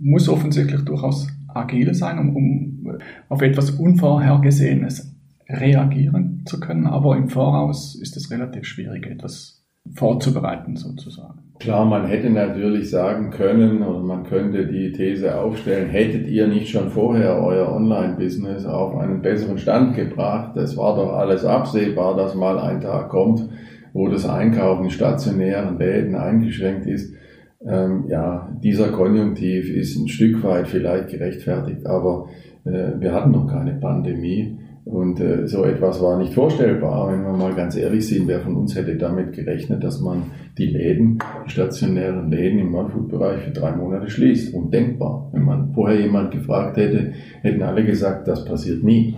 Muss 0.00 0.28
offensichtlich 0.28 0.84
durchaus 0.84 1.26
agil 1.48 1.92
sein, 1.92 2.20
um, 2.20 2.36
um 2.36 2.98
auf 3.28 3.42
etwas 3.42 3.72
Unvorhergesehenes 3.72 5.12
reagieren 5.48 6.44
zu 6.46 6.60
können. 6.60 6.86
Aber 6.86 7.16
im 7.16 7.30
Voraus 7.30 7.96
ist 8.00 8.16
es 8.16 8.30
relativ 8.30 8.64
schwierig, 8.64 9.08
etwas 9.08 9.66
vorzubereiten 9.92 10.76
sozusagen. 10.76 11.45
Klar, 11.58 11.86
man 11.86 12.06
hätte 12.06 12.30
natürlich 12.30 12.90
sagen 12.90 13.30
können 13.30 13.82
oder 13.82 14.00
man 14.00 14.24
könnte 14.24 14.66
die 14.66 14.92
These 14.92 15.38
aufstellen, 15.38 15.88
hättet 15.88 16.28
ihr 16.28 16.46
nicht 16.46 16.68
schon 16.68 16.90
vorher 16.90 17.42
euer 17.42 17.72
Online-Business 17.72 18.66
auf 18.66 18.96
einen 18.96 19.22
besseren 19.22 19.58
Stand 19.58 19.96
gebracht? 19.96 20.56
Es 20.56 20.76
war 20.76 20.96
doch 20.96 21.14
alles 21.14 21.44
absehbar, 21.44 22.16
dass 22.16 22.34
mal 22.34 22.58
ein 22.58 22.80
Tag 22.80 23.08
kommt, 23.08 23.48
wo 23.94 24.08
das 24.08 24.28
Einkaufen 24.28 24.84
in 24.84 24.90
stationären 24.90 25.78
Läden 25.78 26.14
eingeschränkt 26.14 26.86
ist 26.86 27.16
ähm, 27.64 28.04
ja, 28.08 28.48
dieser 28.62 28.88
Konjunktiv 28.88 29.70
ist 29.70 29.96
ein 29.96 30.08
Stück 30.08 30.42
weit 30.44 30.68
vielleicht 30.68 31.08
gerechtfertigt, 31.08 31.86
aber 31.86 32.28
äh, 32.64 32.92
wir 32.98 33.12
hatten 33.12 33.32
noch 33.32 33.48
keine 33.48 33.72
Pandemie 33.72 34.58
und 34.86 35.18
äh, 35.18 35.48
so 35.48 35.64
etwas 35.64 36.00
war 36.00 36.16
nicht 36.16 36.32
vorstellbar. 36.32 37.12
Wenn 37.12 37.24
wir 37.24 37.32
mal 37.32 37.52
ganz 37.54 37.76
ehrlich 37.76 38.06
sind, 38.06 38.28
wer 38.28 38.40
von 38.40 38.54
uns 38.54 38.76
hätte 38.76 38.94
damit 38.94 39.32
gerechnet, 39.32 39.82
dass 39.82 40.00
man 40.00 40.30
die 40.56 40.66
Läden, 40.66 41.18
die 41.44 41.50
stationären 41.50 42.30
Läden 42.30 42.60
im 42.60 42.70
Non-Food-Bereich 42.70 43.42
für 43.42 43.50
drei 43.50 43.74
Monate 43.74 44.08
schließt? 44.08 44.54
Undenkbar. 44.54 45.28
Wenn 45.32 45.42
man 45.42 45.72
vorher 45.74 46.00
jemand 46.00 46.30
gefragt 46.30 46.76
hätte, 46.76 47.14
hätten 47.42 47.62
alle 47.62 47.84
gesagt, 47.84 48.28
das 48.28 48.44
passiert 48.44 48.84
nie. 48.84 49.16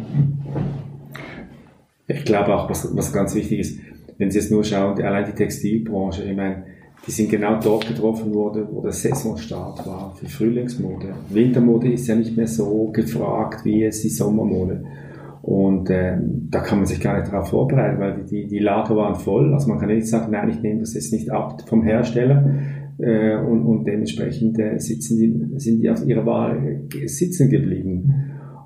Ich 2.06 2.24
glaube 2.24 2.56
auch, 2.56 2.70
was, 2.70 2.96
was 2.96 3.12
ganz 3.12 3.34
wichtig 3.34 3.60
ist, 3.60 3.78
wenn 4.16 4.30
Sie 4.30 4.38
jetzt 4.38 4.50
nur 4.50 4.64
schauen, 4.64 5.00
allein 5.02 5.26
die 5.26 5.32
Textilbranche, 5.32 6.24
ich 6.24 6.34
meine, 6.34 6.64
die 7.06 7.10
sind 7.10 7.28
genau 7.28 7.60
dort 7.60 7.86
getroffen 7.86 8.32
worden, 8.32 8.68
wo 8.70 8.80
der 8.80 8.92
Saisonstart 8.92 9.86
war 9.86 10.16
für 10.18 10.26
Frühlingsmode. 10.26 11.08
Wintermode 11.28 11.92
ist 11.92 12.08
ja 12.08 12.14
nicht 12.14 12.34
mehr 12.38 12.48
so 12.48 12.90
gefragt 12.90 13.66
wie 13.66 13.80
jetzt 13.80 14.02
die 14.02 14.08
Sommermode. 14.08 14.82
Und 15.48 15.88
äh, 15.88 16.18
da 16.50 16.60
kann 16.60 16.76
man 16.76 16.86
sich 16.86 17.00
gar 17.00 17.18
nicht 17.18 17.32
darauf 17.32 17.48
vorbereiten, 17.48 17.98
weil 17.98 18.16
die, 18.16 18.24
die, 18.42 18.46
die 18.48 18.58
Lager 18.58 18.94
waren 18.96 19.14
voll. 19.14 19.54
Also 19.54 19.70
man 19.70 19.78
kann 19.78 19.88
nicht 19.88 20.06
sagen, 20.06 20.30
nein, 20.30 20.50
ich 20.50 20.60
nehme 20.60 20.80
das 20.80 20.92
jetzt 20.92 21.10
nicht 21.10 21.32
ab 21.32 21.62
vom 21.66 21.82
Hersteller. 21.84 22.54
Äh, 22.98 23.36
und, 23.36 23.64
und 23.64 23.86
dementsprechend 23.86 24.58
äh, 24.58 24.78
sitzen 24.78 25.16
die, 25.16 25.58
sind 25.58 25.80
die 25.80 25.88
auf 25.88 26.04
ihrer 26.04 26.26
Wahl 26.26 26.82
sitzen 27.06 27.48
geblieben. 27.48 28.12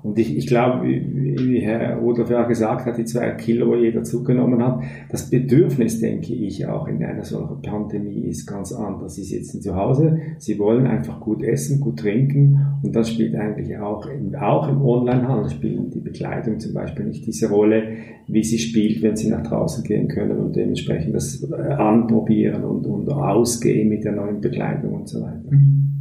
Und 0.03 0.19
ich, 0.19 0.35
ich 0.37 0.47
glaube, 0.47 0.85
wie, 0.85 1.37
wie 1.39 1.59
Herr 1.61 1.95
Rudolf 1.95 2.29
ja 2.29 2.43
gesagt 2.43 2.85
hat, 2.85 2.97
die 2.97 3.05
zwei 3.05 3.31
Kilo 3.31 3.73
jeder 3.73 4.03
zugenommen 4.03 4.61
hat, 4.61 4.81
das 5.09 5.29
Bedürfnis, 5.29 6.01
denke 6.01 6.33
ich, 6.33 6.67
auch 6.67 6.89
in 6.89 7.01
einer 7.01 7.23
solchen 7.23 7.61
Pandemie 7.61 8.25
ist 8.27 8.45
ganz 8.45 8.73
anders. 8.73 9.15
Sie 9.15 9.23
sitzen 9.23 9.61
zu 9.61 9.75
Hause, 9.75 10.19
sie 10.39 10.59
wollen 10.59 10.87
einfach 10.87 11.21
gut 11.21 11.41
essen, 11.41 11.79
gut 11.79 11.99
trinken 11.99 12.59
und 12.83 12.93
das 12.93 13.11
spielt 13.11 13.33
eigentlich 13.35 13.77
auch 13.77 14.05
im, 14.07 14.35
auch 14.35 14.67
im 14.67 14.81
Onlinehandel, 14.81 15.49
spielt 15.49 15.93
die 15.95 16.01
Bekleidung 16.01 16.59
zum 16.59 16.73
Beispiel 16.73 17.05
nicht 17.05 17.25
diese 17.25 17.49
Rolle, 17.49 17.83
wie 18.27 18.43
sie 18.43 18.59
spielt, 18.59 19.01
wenn 19.03 19.15
sie 19.15 19.29
nach 19.29 19.43
draußen 19.43 19.85
gehen 19.85 20.09
können 20.09 20.37
und 20.37 20.53
dementsprechend 20.53 21.15
das 21.15 21.41
äh, 21.49 21.55
anprobieren 21.55 22.65
und, 22.65 22.85
und 22.85 23.09
ausgehen 23.09 23.87
mit 23.87 24.03
der 24.03 24.11
neuen 24.11 24.41
Bekleidung 24.41 24.95
und 24.95 25.07
so 25.07 25.21
weiter. 25.21 25.49
Mhm. 25.49 25.91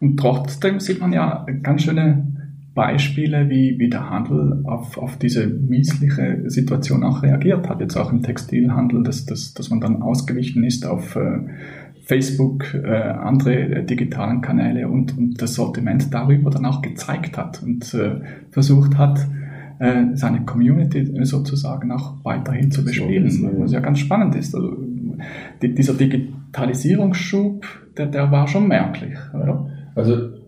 Und 0.00 0.18
trotzdem 0.18 0.78
sieht 0.80 1.00
man 1.00 1.12
ja 1.12 1.46
ganz 1.62 1.82
schöne 1.82 2.39
Beispiele, 2.80 3.50
wie, 3.50 3.78
wie 3.78 3.90
der 3.90 4.08
Handel 4.08 4.62
auf, 4.64 4.96
auf 4.96 5.18
diese 5.18 5.46
miesliche 5.46 6.44
Situation 6.46 7.04
auch 7.04 7.22
reagiert 7.22 7.68
hat. 7.68 7.78
Jetzt 7.78 7.94
auch 7.94 8.10
im 8.10 8.22
Textilhandel, 8.22 9.02
dass, 9.02 9.26
dass, 9.26 9.52
dass 9.52 9.68
man 9.68 9.80
dann 9.80 10.00
ausgewichen 10.00 10.64
ist 10.64 10.86
auf 10.86 11.14
äh, 11.14 11.40
Facebook, 12.06 12.72
äh, 12.72 12.88
andere 12.88 13.52
äh, 13.52 13.84
digitalen 13.84 14.40
Kanäle 14.40 14.88
und, 14.88 15.18
und 15.18 15.42
das 15.42 15.56
Sortiment 15.56 16.14
darüber 16.14 16.48
dann 16.48 16.64
auch 16.64 16.80
gezeigt 16.80 17.36
hat 17.36 17.62
und 17.62 17.92
äh, 17.92 18.22
versucht 18.50 18.96
hat, 18.96 19.28
äh, 19.78 20.04
seine 20.14 20.46
Community 20.46 21.06
sozusagen 21.26 21.92
auch 21.92 22.24
weiterhin 22.24 22.70
zu 22.70 22.82
bespielen, 22.82 23.28
so, 23.28 23.50
was 23.58 23.72
ja 23.72 23.80
ganz 23.80 23.98
spannend 23.98 24.36
ist. 24.36 24.54
Also, 24.54 24.74
die, 25.60 25.74
dieser 25.74 25.92
Digitalisierungsschub, 25.92 27.66
der, 27.98 28.06
der 28.06 28.32
war 28.32 28.48
schon 28.48 28.68
merklich. 28.68 29.18
Oder? 29.34 29.68
Also 29.94 30.39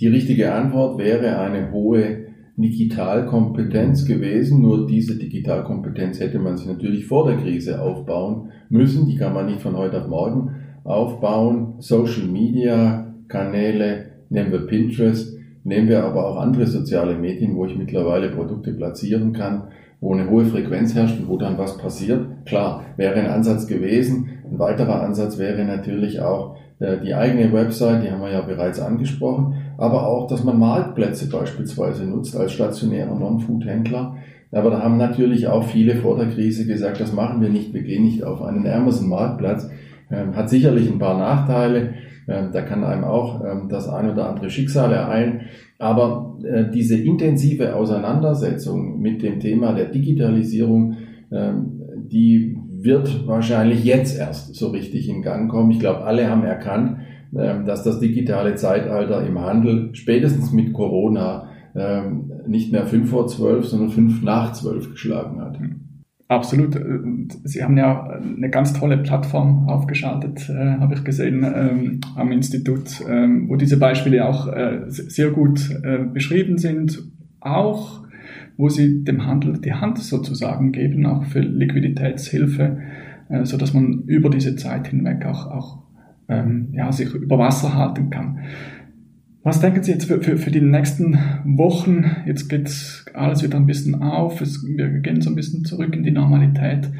die 0.00 0.08
richtige 0.08 0.52
Antwort 0.52 0.98
wäre 0.98 1.38
eine 1.38 1.72
hohe 1.72 2.30
Digitalkompetenz 2.56 4.06
gewesen. 4.06 4.62
Nur 4.62 4.86
diese 4.86 5.16
Digitalkompetenz 5.16 6.20
hätte 6.20 6.38
man 6.38 6.56
sich 6.56 6.66
natürlich 6.66 7.06
vor 7.06 7.26
der 7.26 7.36
Krise 7.36 7.80
aufbauen 7.80 8.50
müssen. 8.68 9.06
Die 9.06 9.16
kann 9.16 9.34
man 9.34 9.46
nicht 9.46 9.60
von 9.60 9.76
heute 9.76 10.00
auf 10.00 10.08
morgen 10.08 10.50
aufbauen. 10.84 11.74
Social 11.78 12.26
Media 12.26 13.14
Kanäle, 13.28 14.06
nehmen 14.28 14.52
wir 14.52 14.66
Pinterest, 14.66 15.36
nehmen 15.64 15.88
wir 15.88 16.04
aber 16.04 16.26
auch 16.26 16.36
andere 16.36 16.66
soziale 16.66 17.14
Medien, 17.16 17.54
wo 17.54 17.64
ich 17.66 17.76
mittlerweile 17.76 18.30
Produkte 18.30 18.72
platzieren 18.72 19.32
kann, 19.32 19.64
wo 20.00 20.14
eine 20.14 20.28
hohe 20.28 20.46
Frequenz 20.46 20.94
herrscht 20.94 21.20
und 21.20 21.28
wo 21.28 21.36
dann 21.36 21.58
was 21.58 21.78
passiert. 21.78 22.26
Klar, 22.46 22.84
wäre 22.96 23.20
ein 23.20 23.26
Ansatz 23.26 23.66
gewesen. 23.66 24.30
Ein 24.50 24.58
weiterer 24.58 25.02
Ansatz 25.02 25.38
wäre 25.38 25.64
natürlich 25.64 26.20
auch 26.20 26.56
äh, 26.80 26.98
die 27.04 27.14
eigene 27.14 27.52
Website, 27.52 28.02
die 28.02 28.10
haben 28.10 28.22
wir 28.22 28.32
ja 28.32 28.40
bereits 28.40 28.80
angesprochen, 28.80 29.54
aber 29.80 30.06
auch, 30.06 30.26
dass 30.26 30.44
man 30.44 30.58
Marktplätze 30.58 31.30
beispielsweise 31.30 32.04
nutzt 32.04 32.36
als 32.36 32.52
stationärer 32.52 33.18
Non-Food-Händler. 33.18 34.16
Aber 34.52 34.70
da 34.70 34.82
haben 34.82 34.98
natürlich 34.98 35.46
auch 35.46 35.64
viele 35.64 35.96
vor 35.96 36.18
der 36.18 36.28
Krise 36.28 36.66
gesagt, 36.66 37.00
das 37.00 37.14
machen 37.14 37.40
wir 37.40 37.48
nicht, 37.48 37.72
wir 37.72 37.82
gehen 37.82 38.04
nicht 38.04 38.22
auf 38.22 38.42
einen 38.42 38.66
Amazon-Marktplatz. 38.66 39.70
Ähm, 40.10 40.36
hat 40.36 40.50
sicherlich 40.50 40.90
ein 40.90 40.98
paar 40.98 41.16
Nachteile, 41.16 41.94
ähm, 42.28 42.50
da 42.52 42.60
kann 42.60 42.84
einem 42.84 43.04
auch 43.04 43.42
ähm, 43.42 43.68
das 43.70 43.88
ein 43.88 44.10
oder 44.10 44.28
andere 44.28 44.50
Schicksal 44.50 44.92
ereilen. 44.92 45.42
Aber 45.78 46.36
äh, 46.44 46.64
diese 46.70 46.98
intensive 46.98 47.74
Auseinandersetzung 47.74 49.00
mit 49.00 49.22
dem 49.22 49.40
Thema 49.40 49.72
der 49.72 49.86
Digitalisierung, 49.86 50.96
die 51.32 52.58
wird 52.72 53.28
wahrscheinlich 53.28 53.84
jetzt 53.84 54.18
erst 54.18 54.56
so 54.56 54.70
richtig 54.70 55.08
in 55.08 55.22
Gang 55.22 55.48
kommen. 55.48 55.70
Ich 55.70 55.78
glaube, 55.78 56.02
alle 56.02 56.28
haben 56.28 56.42
erkannt, 56.42 56.96
dass 57.32 57.84
das 57.84 58.00
digitale 58.00 58.54
Zeitalter 58.56 59.24
im 59.26 59.38
Handel 59.38 59.90
spätestens 59.92 60.52
mit 60.52 60.72
Corona 60.72 61.48
ähm, 61.74 62.32
nicht 62.46 62.72
mehr 62.72 62.86
fünf 62.86 63.10
vor 63.10 63.28
zwölf, 63.28 63.66
sondern 63.66 63.90
fünf 63.90 64.22
nach 64.22 64.52
zwölf 64.52 64.90
geschlagen 64.90 65.40
hat. 65.40 65.58
Absolut. 66.26 66.78
Sie 67.42 67.62
haben 67.62 67.76
ja 67.76 68.08
eine 68.08 68.50
ganz 68.50 68.72
tolle 68.72 68.98
Plattform 68.98 69.68
aufgeschaltet, 69.68 70.48
äh, 70.48 70.78
habe 70.78 70.94
ich 70.94 71.04
gesehen, 71.04 71.44
ähm, 71.44 72.00
am 72.14 72.30
Institut, 72.30 73.04
ähm, 73.08 73.48
wo 73.48 73.56
diese 73.56 73.78
Beispiele 73.78 74.24
auch 74.24 74.46
äh, 74.46 74.82
sehr 74.86 75.30
gut 75.30 75.70
äh, 75.82 75.98
beschrieben 75.98 76.58
sind. 76.58 77.02
Auch 77.40 78.00
wo 78.60 78.68
sie 78.68 79.04
dem 79.04 79.26
Handel 79.26 79.58
die 79.58 79.72
Hand 79.72 79.98
sozusagen 79.98 80.70
geben, 80.70 81.06
auch 81.06 81.24
für 81.24 81.40
Liquiditätshilfe, 81.40 82.78
äh, 83.30 83.44
so 83.44 83.56
dass 83.56 83.72
man 83.72 84.02
über 84.06 84.28
diese 84.28 84.54
Zeit 84.54 84.88
hinweg 84.88 85.24
auch, 85.24 85.46
auch 85.46 85.78
ähm, 86.30 86.68
ja, 86.72 86.90
sich 86.92 87.12
über 87.12 87.38
Wasser 87.38 87.74
halten 87.74 88.08
kann. 88.10 88.38
Was 89.42 89.60
denken 89.60 89.82
Sie 89.82 89.92
jetzt 89.92 90.04
für, 90.04 90.20
für, 90.22 90.36
für 90.36 90.50
die 90.50 90.60
nächsten 90.60 91.18
Wochen? 91.44 92.04
Jetzt 92.26 92.48
geht 92.48 93.04
alles 93.14 93.42
wieder 93.42 93.56
ein 93.56 93.66
bisschen 93.66 94.02
auf, 94.02 94.40
es, 94.40 94.64
wir 94.64 94.88
gehen 95.00 95.22
so 95.22 95.30
ein 95.30 95.36
bisschen 95.36 95.64
zurück 95.64 95.94
in 95.94 96.02
die 96.02 96.10
Normalität. 96.10 96.90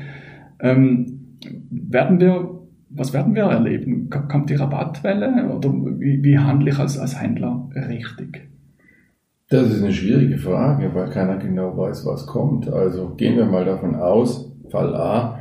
Ähm, 0.59 1.39
werden 1.71 2.19
wir, 2.19 2.61
was 2.89 3.13
werden 3.13 3.35
wir 3.35 3.45
erleben? 3.45 4.09
Kommt 4.11 4.49
die 4.49 4.55
Rabattwelle 4.55 5.55
oder 5.55 5.71
wie, 5.71 6.23
wie 6.23 6.39
handle 6.39 6.71
ich 6.71 6.79
als, 6.79 6.99
als 6.99 7.21
Händler 7.21 7.69
richtig? 7.75 8.49
Das 9.51 9.71
ist 9.71 9.83
eine 9.83 9.93
schwierige 9.93 10.39
Frage, 10.39 10.95
weil 10.95 11.11
keiner 11.11 11.37
genau 11.37 11.77
weiß, 11.77 12.07
was 12.07 12.27
kommt. 12.27 12.69
Also 12.69 13.15
gehen 13.17 13.37
wir 13.37 13.47
mal 13.47 13.65
davon 13.65 13.97
aus, 13.97 14.51
Fall 14.71 14.95
A, 14.95 15.41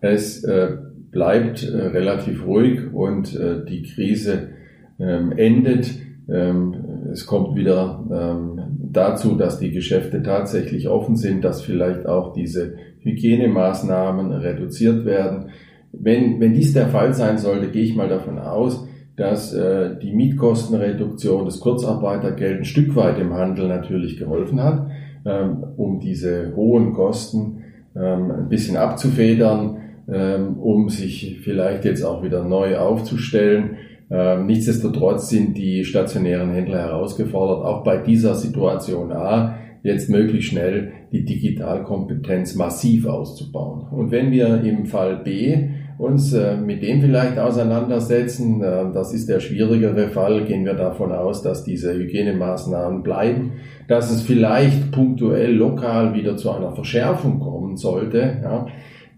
es 0.00 0.42
äh, 0.44 0.78
bleibt 1.10 1.62
äh, 1.62 1.76
relativ 1.76 2.46
ruhig 2.46 2.92
und 2.92 3.34
äh, 3.34 3.64
die 3.64 3.82
Krise 3.82 4.50
ähm, 4.98 5.32
endet. 5.32 5.90
Ähm, 6.28 6.74
es 7.12 7.26
kommt 7.26 7.56
wieder 7.56 8.04
ähm, 8.12 8.60
dazu, 8.92 9.36
dass 9.36 9.58
die 9.58 9.72
Geschäfte 9.72 10.22
tatsächlich 10.22 10.88
offen 10.88 11.16
sind, 11.16 11.44
dass 11.44 11.62
vielleicht 11.62 12.06
auch 12.06 12.32
diese 12.32 12.74
Hygienemaßnahmen 13.00 14.30
reduziert 14.32 15.04
werden. 15.04 15.50
Wenn, 15.92 16.40
wenn 16.40 16.54
dies 16.54 16.72
der 16.72 16.88
Fall 16.88 17.14
sein 17.14 17.38
sollte, 17.38 17.68
gehe 17.70 17.82
ich 17.82 17.96
mal 17.96 18.08
davon 18.08 18.38
aus, 18.38 18.86
dass 19.16 19.52
äh, 19.52 19.98
die 20.00 20.12
Mietkostenreduktion, 20.12 21.44
das 21.44 21.60
Kurzarbeitergeld 21.60 22.60
ein 22.60 22.64
Stück 22.64 22.94
weit 22.94 23.18
im 23.18 23.34
Handel 23.34 23.68
natürlich 23.68 24.16
geholfen 24.16 24.62
hat, 24.62 24.86
ähm, 25.26 25.64
um 25.76 26.00
diese 26.00 26.54
hohen 26.54 26.92
Kosten 26.92 27.64
ähm, 27.96 28.30
ein 28.30 28.48
bisschen 28.48 28.76
abzufedern, 28.76 29.78
um 30.16 30.88
sich 30.88 31.40
vielleicht 31.42 31.84
jetzt 31.84 32.02
auch 32.02 32.22
wieder 32.22 32.44
neu 32.44 32.76
aufzustellen. 32.78 33.76
Ähm, 34.10 34.46
nichtsdestotrotz 34.46 35.28
sind 35.28 35.56
die 35.56 35.84
stationären 35.84 36.50
Händler 36.50 36.78
herausgefordert, 36.78 37.64
auch 37.64 37.84
bei 37.84 37.98
dieser 37.98 38.34
Situation 38.34 39.12
A, 39.12 39.56
jetzt 39.82 40.10
möglichst 40.10 40.50
schnell 40.50 40.92
die 41.12 41.24
Digitalkompetenz 41.24 42.56
massiv 42.56 43.06
auszubauen. 43.06 43.86
Und 43.92 44.10
wenn 44.10 44.32
wir 44.32 44.62
im 44.62 44.86
Fall 44.86 45.18
B 45.22 45.68
uns 46.00 46.32
äh, 46.32 46.56
mit 46.56 46.82
dem 46.82 47.02
vielleicht 47.02 47.38
auseinandersetzen. 47.38 48.62
Äh, 48.62 48.86
das 48.92 49.12
ist 49.12 49.28
der 49.28 49.38
schwierigere 49.38 50.08
Fall. 50.08 50.44
Gehen 50.44 50.64
wir 50.64 50.74
davon 50.74 51.12
aus, 51.12 51.42
dass 51.42 51.62
diese 51.62 51.92
Hygienemaßnahmen 51.94 53.02
bleiben, 53.02 53.52
dass 53.86 54.10
es 54.10 54.22
vielleicht 54.22 54.92
punktuell 54.92 55.52
lokal 55.52 56.14
wieder 56.14 56.36
zu 56.36 56.50
einer 56.50 56.72
Verschärfung 56.72 57.38
kommen 57.38 57.76
sollte. 57.76 58.38
Ja, 58.42 58.66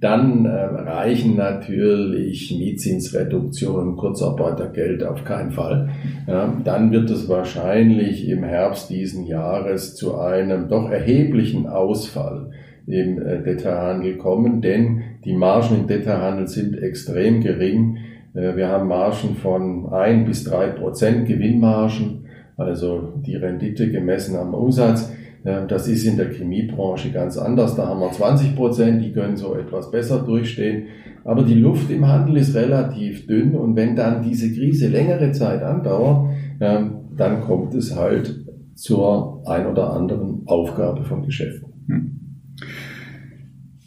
dann 0.02 0.46
äh, 0.46 0.50
reichen 0.50 1.36
natürlich 1.36 2.50
Mietzinsreduktion 2.58 3.90
und 3.90 3.96
Kurzarbeitergeld 3.96 5.04
auf 5.04 5.24
keinen 5.24 5.52
Fall. 5.52 5.90
Ja, 6.26 6.52
dann 6.64 6.90
wird 6.90 7.08
es 7.08 7.28
wahrscheinlich 7.28 8.28
im 8.28 8.42
Herbst 8.42 8.90
diesen 8.90 9.26
Jahres 9.26 9.94
zu 9.94 10.18
einem 10.18 10.68
doch 10.68 10.90
erheblichen 10.90 11.68
Ausfall 11.68 12.50
im 12.88 13.22
äh, 13.22 13.44
Detailhandel 13.44 14.16
kommen, 14.16 14.60
denn 14.60 15.02
die 15.24 15.34
Margen 15.34 15.82
im 15.82 15.86
Detailhandel 15.86 16.48
sind 16.48 16.76
extrem 16.82 17.40
gering. 17.40 17.98
Äh, 18.34 18.56
wir 18.56 18.66
haben 18.66 18.88
Margen 18.88 19.36
von 19.36 19.92
ein 19.92 20.24
bis 20.24 20.42
drei 20.42 20.66
Prozent 20.66 21.28
Gewinnmargen, 21.28 22.26
also 22.56 23.12
die 23.24 23.36
Rendite 23.36 23.88
gemessen 23.88 24.34
am 24.34 24.52
Umsatz. 24.52 25.12
Äh, 25.44 25.66
das 25.66 25.88
ist 25.88 26.04
in 26.04 26.16
der 26.16 26.30
Chemiebranche 26.30 27.10
ganz 27.10 27.38
anders. 27.38 27.74
Da 27.74 27.88
haben 27.88 28.00
wir 28.00 28.10
20 28.10 28.56
Prozent, 28.56 29.02
die 29.02 29.12
können 29.12 29.36
so 29.36 29.54
etwas 29.54 29.90
besser 29.90 30.20
durchstehen. 30.20 30.86
Aber 31.24 31.42
die 31.42 31.54
Luft 31.54 31.90
im 31.90 32.06
Handel 32.06 32.36
ist 32.36 32.54
relativ 32.54 33.26
dünn 33.26 33.54
und 33.54 33.76
wenn 33.76 33.94
dann 33.94 34.22
diese 34.22 34.52
Krise 34.52 34.88
längere 34.88 35.30
Zeit 35.32 35.62
andauert, 35.62 36.30
ähm, 36.60 36.94
dann 37.16 37.40
kommt 37.42 37.74
es 37.74 37.94
halt 37.94 38.44
zur 38.74 39.42
ein 39.46 39.66
oder 39.66 39.92
anderen 39.92 40.42
Aufgabe 40.46 41.04
von 41.04 41.22
Geschäften. 41.22 41.72
Hm. 41.86 42.20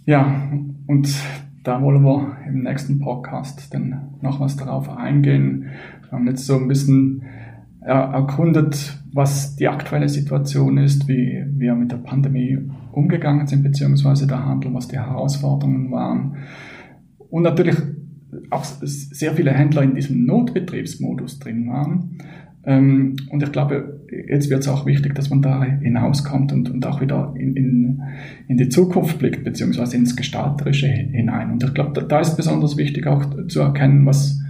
Ja, 0.05 0.49
und 0.87 1.09
da 1.63 1.81
wollen 1.81 2.03
wir 2.03 2.37
im 2.47 2.61
nächsten 2.61 2.99
Podcast 2.99 3.73
dann 3.73 4.15
noch 4.21 4.39
was 4.39 4.55
darauf 4.55 4.87
eingehen. 4.89 5.65
Wir 6.03 6.11
haben 6.11 6.27
jetzt 6.27 6.45
so 6.45 6.55
ein 6.55 6.67
bisschen 6.67 7.23
erkundet, 7.85 8.99
was 9.13 9.55
die 9.55 9.67
aktuelle 9.67 10.09
Situation 10.09 10.77
ist, 10.77 11.07
wie 11.07 11.43
wir 11.47 11.75
mit 11.75 11.91
der 11.91 11.97
Pandemie 11.97 12.57
umgegangen 12.91 13.47
sind, 13.47 13.63
beziehungsweise 13.63 14.27
der 14.27 14.45
Handel, 14.45 14.73
was 14.73 14.87
die 14.87 14.97
Herausforderungen 14.97 15.91
waren. 15.91 16.37
Und 17.29 17.43
natürlich 17.43 17.75
auch 18.49 18.63
sehr 18.63 19.33
viele 19.33 19.51
Händler 19.51 19.83
in 19.83 19.95
diesem 19.95 20.25
Notbetriebsmodus 20.25 21.39
drin 21.39 21.67
waren. 21.69 22.17
Ähm, 22.65 23.15
und 23.29 23.43
ich 23.43 23.51
glaube, 23.51 24.01
jetzt 24.27 24.49
wird 24.49 24.61
es 24.61 24.67
auch 24.67 24.85
wichtig, 24.85 25.13
dass 25.13 25.29
man 25.29 25.41
da 25.41 25.63
hinauskommt 25.63 26.51
und, 26.51 26.69
und 26.71 26.85
auch 26.85 26.99
wieder 27.01 27.33
in, 27.37 27.55
in, 27.55 28.01
in 28.47 28.57
die 28.57 28.69
Zukunft 28.69 29.19
blickt, 29.19 29.43
beziehungsweise 29.43 29.95
ins 29.97 30.15
Gestalterische 30.15 30.87
hinein. 30.87 31.51
Und 31.51 31.63
ich 31.63 31.73
glaube, 31.73 31.93
da, 31.93 32.01
da 32.01 32.19
ist 32.19 32.35
besonders 32.35 32.77
wichtig 32.77 33.05
auch 33.05 33.47
zu 33.47 33.61
erkennen, 33.61 34.05
was, 34.05 34.41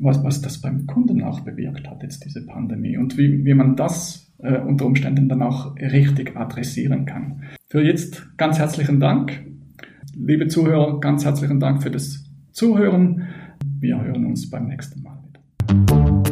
was, 0.00 0.22
was 0.24 0.42
das 0.42 0.60
beim 0.60 0.86
Kunden 0.86 1.22
auch 1.22 1.40
bewirkt 1.40 1.88
hat, 1.88 2.02
jetzt 2.02 2.24
diese 2.24 2.44
Pandemie 2.44 2.96
und 2.96 3.16
wie, 3.18 3.44
wie 3.44 3.54
man 3.54 3.76
das 3.76 4.32
äh, 4.38 4.58
unter 4.58 4.86
Umständen 4.86 5.28
dann 5.28 5.42
auch 5.42 5.76
richtig 5.76 6.36
adressieren 6.36 7.06
kann. 7.06 7.42
Für 7.68 7.82
jetzt 7.82 8.36
ganz 8.36 8.58
herzlichen 8.58 9.00
Dank. 9.00 9.44
Liebe 10.16 10.48
Zuhörer, 10.48 11.00
ganz 11.00 11.24
herzlichen 11.24 11.60
Dank 11.60 11.82
für 11.82 11.90
das 11.90 12.24
Zuhören. 12.52 13.28
Wir 13.78 14.02
hören 14.02 14.26
uns 14.26 14.50
beim 14.50 14.66
nächsten 14.66 15.02
Mal 15.02 15.18
wieder. 15.28 16.29